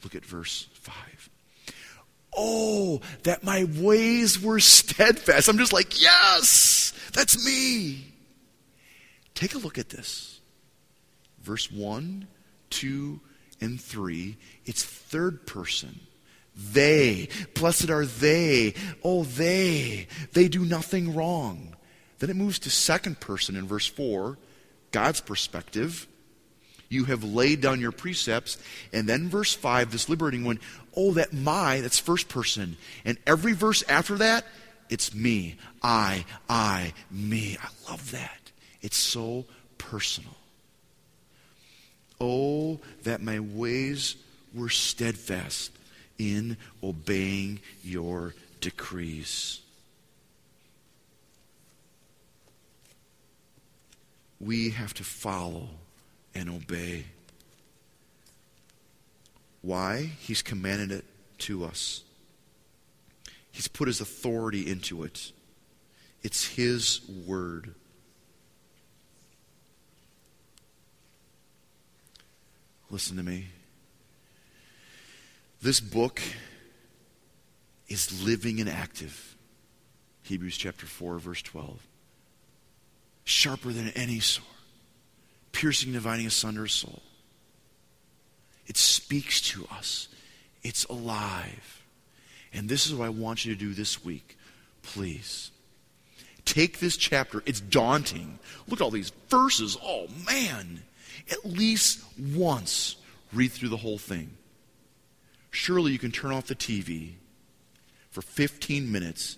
look 0.02 0.14
at 0.14 0.24
verse 0.24 0.68
5. 0.74 1.30
Oh, 2.36 3.00
that 3.24 3.42
my 3.42 3.64
ways 3.64 4.40
were 4.40 4.60
steadfast. 4.60 5.48
I'm 5.48 5.58
just 5.58 5.72
like, 5.72 6.00
yes, 6.00 6.92
that's 7.12 7.44
me. 7.44 8.04
Take 9.34 9.54
a 9.54 9.58
look 9.58 9.78
at 9.78 9.88
this. 9.88 10.40
Verse 11.42 11.70
1, 11.70 12.26
2, 12.70 13.20
and 13.60 13.80
3, 13.80 14.36
it's 14.64 14.84
third 14.84 15.46
person. 15.46 16.00
They, 16.56 17.28
blessed 17.54 17.90
are 17.90 18.04
they. 18.04 18.74
Oh, 19.02 19.24
they, 19.24 20.08
they 20.32 20.48
do 20.48 20.64
nothing 20.64 21.14
wrong. 21.14 21.76
Then 22.18 22.30
it 22.30 22.36
moves 22.36 22.58
to 22.60 22.70
second 22.70 23.20
person 23.20 23.56
in 23.56 23.66
verse 23.66 23.86
4, 23.86 24.36
God's 24.92 25.20
perspective. 25.20 26.06
You 26.90 27.04
have 27.04 27.22
laid 27.22 27.60
down 27.60 27.80
your 27.80 27.92
precepts. 27.92 28.58
And 28.92 29.08
then 29.08 29.28
verse 29.28 29.54
5, 29.54 29.92
this 29.92 30.08
liberating 30.08 30.44
one, 30.44 30.58
oh, 30.96 31.12
that 31.12 31.32
my, 31.32 31.80
that's 31.80 31.98
first 31.98 32.28
person. 32.28 32.76
And 33.04 33.18
every 33.26 33.52
verse 33.52 33.82
after 33.88 34.16
that, 34.16 34.44
it's 34.88 35.14
me, 35.14 35.56
I, 35.82 36.24
I, 36.48 36.92
me. 37.10 37.56
I 37.62 37.90
love 37.90 38.10
that. 38.10 38.50
It's 38.82 38.96
so 38.96 39.44
personal. 39.78 40.34
Oh, 42.20 42.80
that 43.04 43.22
my 43.22 43.40
ways 43.40 44.16
were 44.52 44.68
steadfast 44.68 45.72
in 46.18 46.56
obeying 46.82 47.60
your 47.82 48.34
decrees. 48.60 49.60
we 54.40 54.70
have 54.70 54.94
to 54.94 55.04
follow 55.04 55.68
and 56.34 56.48
obey. 56.48 57.04
Why? 59.62 60.10
He's 60.20 60.42
commanded 60.42 60.92
it 60.92 61.04
to 61.38 61.64
us. 61.64 62.02
He's 63.50 63.68
put 63.68 63.88
his 63.88 64.00
authority 64.00 64.70
into 64.70 65.02
it. 65.02 65.32
It's 66.22 66.46
his 66.46 67.00
word. 67.26 67.74
Listen 72.90 73.16
to 73.16 73.22
me. 73.22 73.46
This 75.62 75.80
book 75.80 76.20
is 77.88 78.24
living 78.24 78.60
and 78.60 78.68
active. 78.68 79.36
Hebrews 80.22 80.56
chapter 80.56 80.86
4, 80.86 81.18
verse 81.18 81.42
12 81.42 81.86
sharper 83.30 83.72
than 83.72 83.90
any 83.90 84.20
sword, 84.20 84.46
piercing, 85.52 85.92
dividing 85.92 86.26
asunder 86.26 86.66
soul. 86.66 87.00
It 88.70 88.76
speaks 88.76 89.40
to 89.50 89.66
us. 89.72 90.06
It's 90.62 90.84
alive. 90.84 91.82
And 92.52 92.68
this 92.68 92.86
is 92.86 92.94
what 92.94 93.06
I 93.06 93.08
want 93.08 93.44
you 93.44 93.52
to 93.52 93.58
do 93.58 93.74
this 93.74 94.04
week. 94.04 94.38
Please. 94.82 95.50
Take 96.44 96.78
this 96.78 96.96
chapter. 96.96 97.42
It's 97.46 97.58
daunting. 97.58 98.38
Look 98.68 98.80
at 98.80 98.84
all 98.84 98.92
these 98.92 99.10
verses. 99.28 99.76
Oh, 99.82 100.06
man. 100.24 100.84
At 101.32 101.44
least 101.44 102.04
once, 102.16 102.94
read 103.32 103.50
through 103.50 103.70
the 103.70 103.76
whole 103.76 103.98
thing. 103.98 104.36
Surely 105.50 105.90
you 105.90 105.98
can 105.98 106.12
turn 106.12 106.30
off 106.30 106.46
the 106.46 106.54
TV 106.54 107.14
for 108.12 108.22
15 108.22 108.92
minutes 108.92 109.36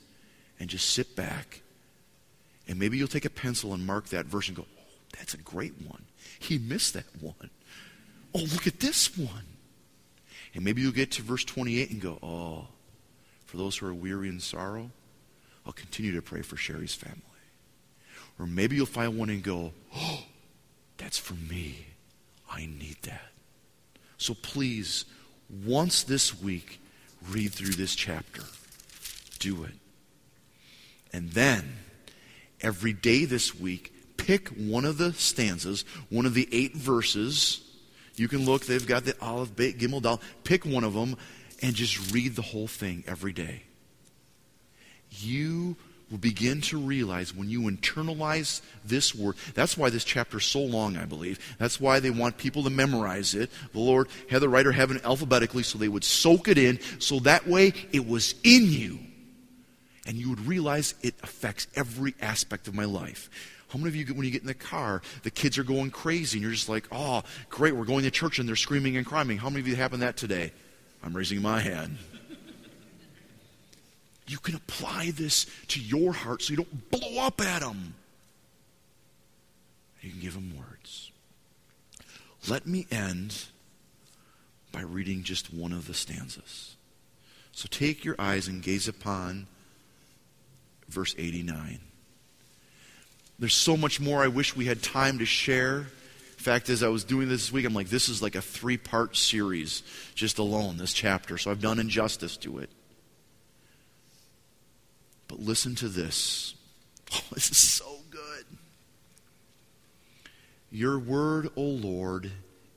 and 0.61 0.69
just 0.69 0.91
sit 0.91 1.17
back 1.17 1.63
and 2.69 2.79
maybe 2.79 2.99
you'll 2.99 3.09
take 3.09 3.25
a 3.25 3.31
pencil 3.31 3.73
and 3.73 3.87
mark 3.87 4.09
that 4.09 4.27
verse 4.27 4.49
and 4.49 4.59
go, 4.59 4.67
oh, 4.69 4.83
that's 5.19 5.33
a 5.33 5.39
great 5.39 5.73
one. 5.89 6.05
He 6.39 6.59
missed 6.59 6.93
that 6.93 7.07
one. 7.19 7.49
Oh, 8.35 8.41
look 8.53 8.67
at 8.67 8.81
this 8.81 9.17
one. 9.17 9.47
And 10.55 10.65
maybe 10.65 10.83
you'll 10.83 10.93
get 10.93 11.13
to 11.13 11.23
verse 11.23 11.45
28 11.45 11.91
and 11.91 12.01
go, 12.01 12.19
oh, 12.23 12.67
for 13.47 13.57
those 13.57 13.77
who 13.77 13.87
are 13.87 13.95
weary 13.95 14.29
in 14.29 14.41
sorrow, 14.41 14.91
I'll 15.67 15.73
continue 15.73 16.13
to 16.15 16.23
pray 16.23 16.43
for 16.43 16.57
Sherry's 16.57 16.95
family. 16.95 17.21
Or 18.39 18.47
maybe 18.47 18.77
you'll 18.77 18.87
find 18.87 19.19
one 19.19 19.31
and 19.31 19.43
go, 19.43 19.73
oh, 19.95 20.25
that's 20.97 21.19
for 21.19 21.35
me. 21.35 21.87
I 22.51 22.67
need 22.67 22.97
that. 23.03 23.31
So 24.19 24.35
please, 24.35 25.05
once 25.65 26.03
this 26.03 26.41
week, 26.41 26.81
read 27.31 27.53
through 27.53 27.75
this 27.75 27.95
chapter. 27.95 28.43
Do 29.39 29.65
it. 29.65 29.75
And 31.13 31.31
then, 31.31 31.77
every 32.61 32.93
day 32.93 33.25
this 33.25 33.59
week, 33.59 33.93
pick 34.17 34.49
one 34.49 34.85
of 34.85 34.99
the 34.99 35.13
stanzas, 35.13 35.85
one 36.09 36.27
of 36.27 36.35
the 36.35 36.49
eight 36.53 36.75
verses. 36.77 37.61
You 38.17 38.29
can 38.29 38.45
look, 38.45 38.67
they've 38.67 38.87
got 38.87 39.05
the 39.05 39.17
Aleph 39.21 39.55
Bet, 39.57 39.79
Gimel, 39.79 40.03
Dal. 40.03 40.21
Pick 40.45 40.65
one 40.65 40.85
of 40.85 40.95
them 40.95 41.17
and 41.63 41.75
just 41.75 42.13
read 42.13 42.37
the 42.37 42.43
whole 42.43 42.67
thing 42.67 43.05
every 43.07 43.33
day. 43.33 43.63
You 45.11 45.77
will 46.11 46.19
begin 46.19 46.61
to 46.61 46.79
realize 46.79 47.35
when 47.35 47.49
you 47.49 47.63
internalize 47.63 48.61
this 48.85 49.15
word. 49.15 49.37
That's 49.55 49.79
why 49.79 49.89
this 49.89 50.05
chapter 50.05 50.39
is 50.39 50.45
so 50.45 50.61
long, 50.61 50.99
I 50.99 51.07
believe. 51.07 51.39
That's 51.59 51.81
why 51.81 52.01
they 52.01 52.11
want 52.11 52.37
people 52.37 52.63
to 52.65 52.71
memorize 52.71 53.35
it. 53.35 53.51
The 53.73 53.81
Lord 53.81 54.09
had 54.29 54.43
the 54.43 54.49
writer 54.49 54.73
have 54.73 54.91
it 54.91 55.05
alphabetically 55.05 55.63
so 55.63 55.79
they 55.79 55.89
would 55.89 56.05
soak 56.05 56.49
it 56.49 56.59
in, 56.59 56.81
so 56.99 57.19
that 57.21 57.49
way 57.49 57.73
it 57.93 58.07
was 58.07 58.35
in 58.45 58.67
you. 58.67 58.99
And 60.07 60.17
you 60.17 60.29
would 60.31 60.47
realize 60.47 60.95
it 61.03 61.15
affects 61.23 61.67
every 61.75 62.15
aspect 62.21 62.69
of 62.69 62.75
my 62.75 62.85
life. 62.85 63.31
How 63.73 63.79
many 63.79 63.89
of 63.89 63.97
you, 63.97 64.15
when 64.15 64.27
you 64.27 64.31
get 64.31 64.43
in 64.43 64.47
the 64.47 64.55
car, 64.55 65.01
the 65.23 65.31
kids 65.31 65.57
are 65.57 65.65
going 65.65 65.91
crazy 65.91 66.37
and 66.37 66.43
you're 66.43 66.53
just 66.53 66.69
like, 66.69 66.87
oh, 66.93 67.23
great, 67.49 67.75
we're 67.75 67.87
going 67.87 68.05
to 68.05 68.11
church 68.11 68.39
and 68.39 68.47
they're 68.47 68.55
screaming 68.55 68.99
and 68.99 69.07
crying. 69.07 69.39
How 69.39 69.49
many 69.49 69.61
of 69.61 69.69
you 69.69 69.77
happened 69.77 70.03
that 70.03 70.19
today? 70.19 70.53
I'm 71.03 71.17
raising 71.17 71.41
my 71.41 71.61
hand. 71.61 71.97
You 74.27 74.37
can 74.39 74.57
apply 74.57 75.13
this 75.15 75.47
to 75.69 75.81
your 75.81 76.13
heart 76.13 76.43
so 76.43 76.51
you 76.51 76.59
don't 76.59 76.91
blow 76.91 77.25
up 77.25 77.41
at 77.41 77.61
them. 77.61 77.95
You 80.03 80.11
can 80.11 80.21
give 80.21 80.35
them 80.35 80.53
words. 80.57 81.11
Let 82.49 82.67
me 82.67 82.87
end 82.91 83.47
by 84.71 84.83
reading 84.83 85.23
just 85.23 85.53
one 85.53 85.73
of 85.73 85.87
the 85.87 85.95
stanzas. 85.95 86.77
So 87.53 87.69
take 87.71 88.05
your 88.05 88.17
eyes 88.19 88.49
and 88.49 88.63
gaze 88.63 88.87
upon 88.87 89.47
verse 90.89 91.15
89. 91.17 91.81
There's 93.43 93.57
so 93.57 93.77
much 93.77 93.99
more 93.99 94.23
I 94.23 94.29
wish 94.29 94.55
we 94.55 94.67
had 94.67 94.85
time 94.85 95.19
to 95.19 95.27
share. 95.27 95.79
In 95.79 95.85
fact 96.37 96.69
is, 96.69 96.85
I 96.85 96.87
was 96.87 97.03
doing 97.03 97.29
this, 97.29 97.47
this 97.47 97.53
week, 97.53 97.67
I'm 97.67 97.75
like, 97.75 97.89
this 97.89 98.09
is 98.09 98.23
like 98.23 98.37
a 98.37 98.41
three 98.41 98.77
part 98.77 99.17
series 99.17 99.83
just 100.15 100.39
alone, 100.39 100.77
this 100.77 100.93
chapter. 100.93 101.37
So 101.39 101.51
I've 101.51 101.61
done 101.61 101.81
injustice 101.81 102.37
to 102.37 102.61
it. 102.61 102.71
But 105.27 105.41
listen 105.41 105.75
to 105.75 105.89
this. 105.89 106.55
Oh, 107.15 107.21
this 107.35 107.51
is 107.51 107.59
so 107.59 107.97
good. 108.11 108.47
Your 110.71 111.01
word, 111.01 111.51
O 111.57 111.63
Lord, 111.63 112.31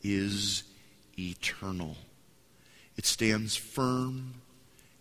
is 0.03 0.63
eternal, 1.17 1.95
it 2.97 3.05
stands 3.05 3.55
firm 3.55 4.33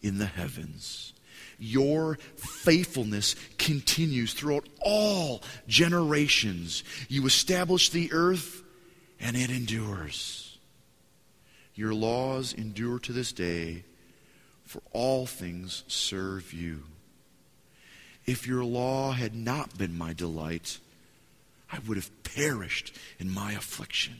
in 0.02 0.18
the 0.18 0.26
heavens. 0.26 1.13
Your 1.58 2.18
faithfulness 2.36 3.36
continues 3.58 4.34
throughout 4.34 4.68
all 4.80 5.42
generations. 5.66 6.84
You 7.08 7.26
establish 7.26 7.90
the 7.90 8.12
earth, 8.12 8.62
and 9.20 9.36
it 9.36 9.50
endures. 9.50 10.58
Your 11.74 11.94
laws 11.94 12.52
endure 12.52 12.98
to 13.00 13.12
this 13.12 13.32
day, 13.32 13.84
for 14.64 14.82
all 14.92 15.26
things 15.26 15.84
serve 15.86 16.52
you. 16.52 16.84
If 18.26 18.46
your 18.46 18.64
law 18.64 19.12
had 19.12 19.34
not 19.34 19.76
been 19.76 19.96
my 19.96 20.12
delight, 20.12 20.78
I 21.70 21.78
would 21.86 21.96
have 21.96 22.10
perished 22.22 22.96
in 23.18 23.30
my 23.30 23.52
affliction. 23.52 24.14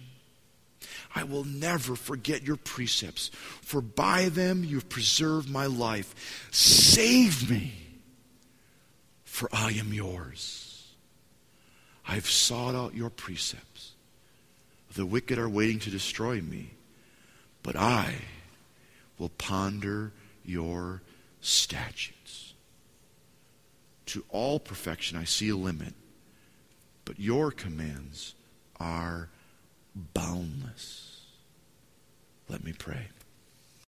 I 1.15 1.23
will 1.23 1.45
never 1.45 1.95
forget 1.95 2.43
your 2.43 2.57
precepts, 2.57 3.29
for 3.63 3.81
by 3.81 4.29
them 4.29 4.65
you 4.65 4.77
have 4.77 4.89
preserved 4.89 5.49
my 5.49 5.67
life. 5.67 6.49
Save 6.51 7.49
me, 7.49 7.73
for 9.25 9.49
I 9.53 9.71
am 9.73 9.93
yours. 9.93 10.95
I 12.07 12.15
have 12.15 12.29
sought 12.29 12.75
out 12.75 12.95
your 12.95 13.11
precepts. 13.11 13.93
The 14.95 15.07
wicked 15.07 15.39
are 15.39 15.49
waiting 15.49 15.79
to 15.81 15.91
destroy 15.91 16.41
me, 16.41 16.71
but 17.63 17.77
I 17.77 18.15
will 19.19 19.31
ponder 19.31 20.13
your 20.45 21.03
statutes. 21.41 22.55
To 24.07 24.25
all 24.29 24.59
perfection 24.59 25.17
I 25.17 25.25
see 25.25 25.49
a 25.49 25.57
limit, 25.57 25.95
but 27.05 27.19
your 27.19 27.51
commands 27.51 28.35
are 28.79 29.31
boundless. 29.95 31.23
Let 32.49 32.65
me 32.65 32.73
pray. 32.73 33.09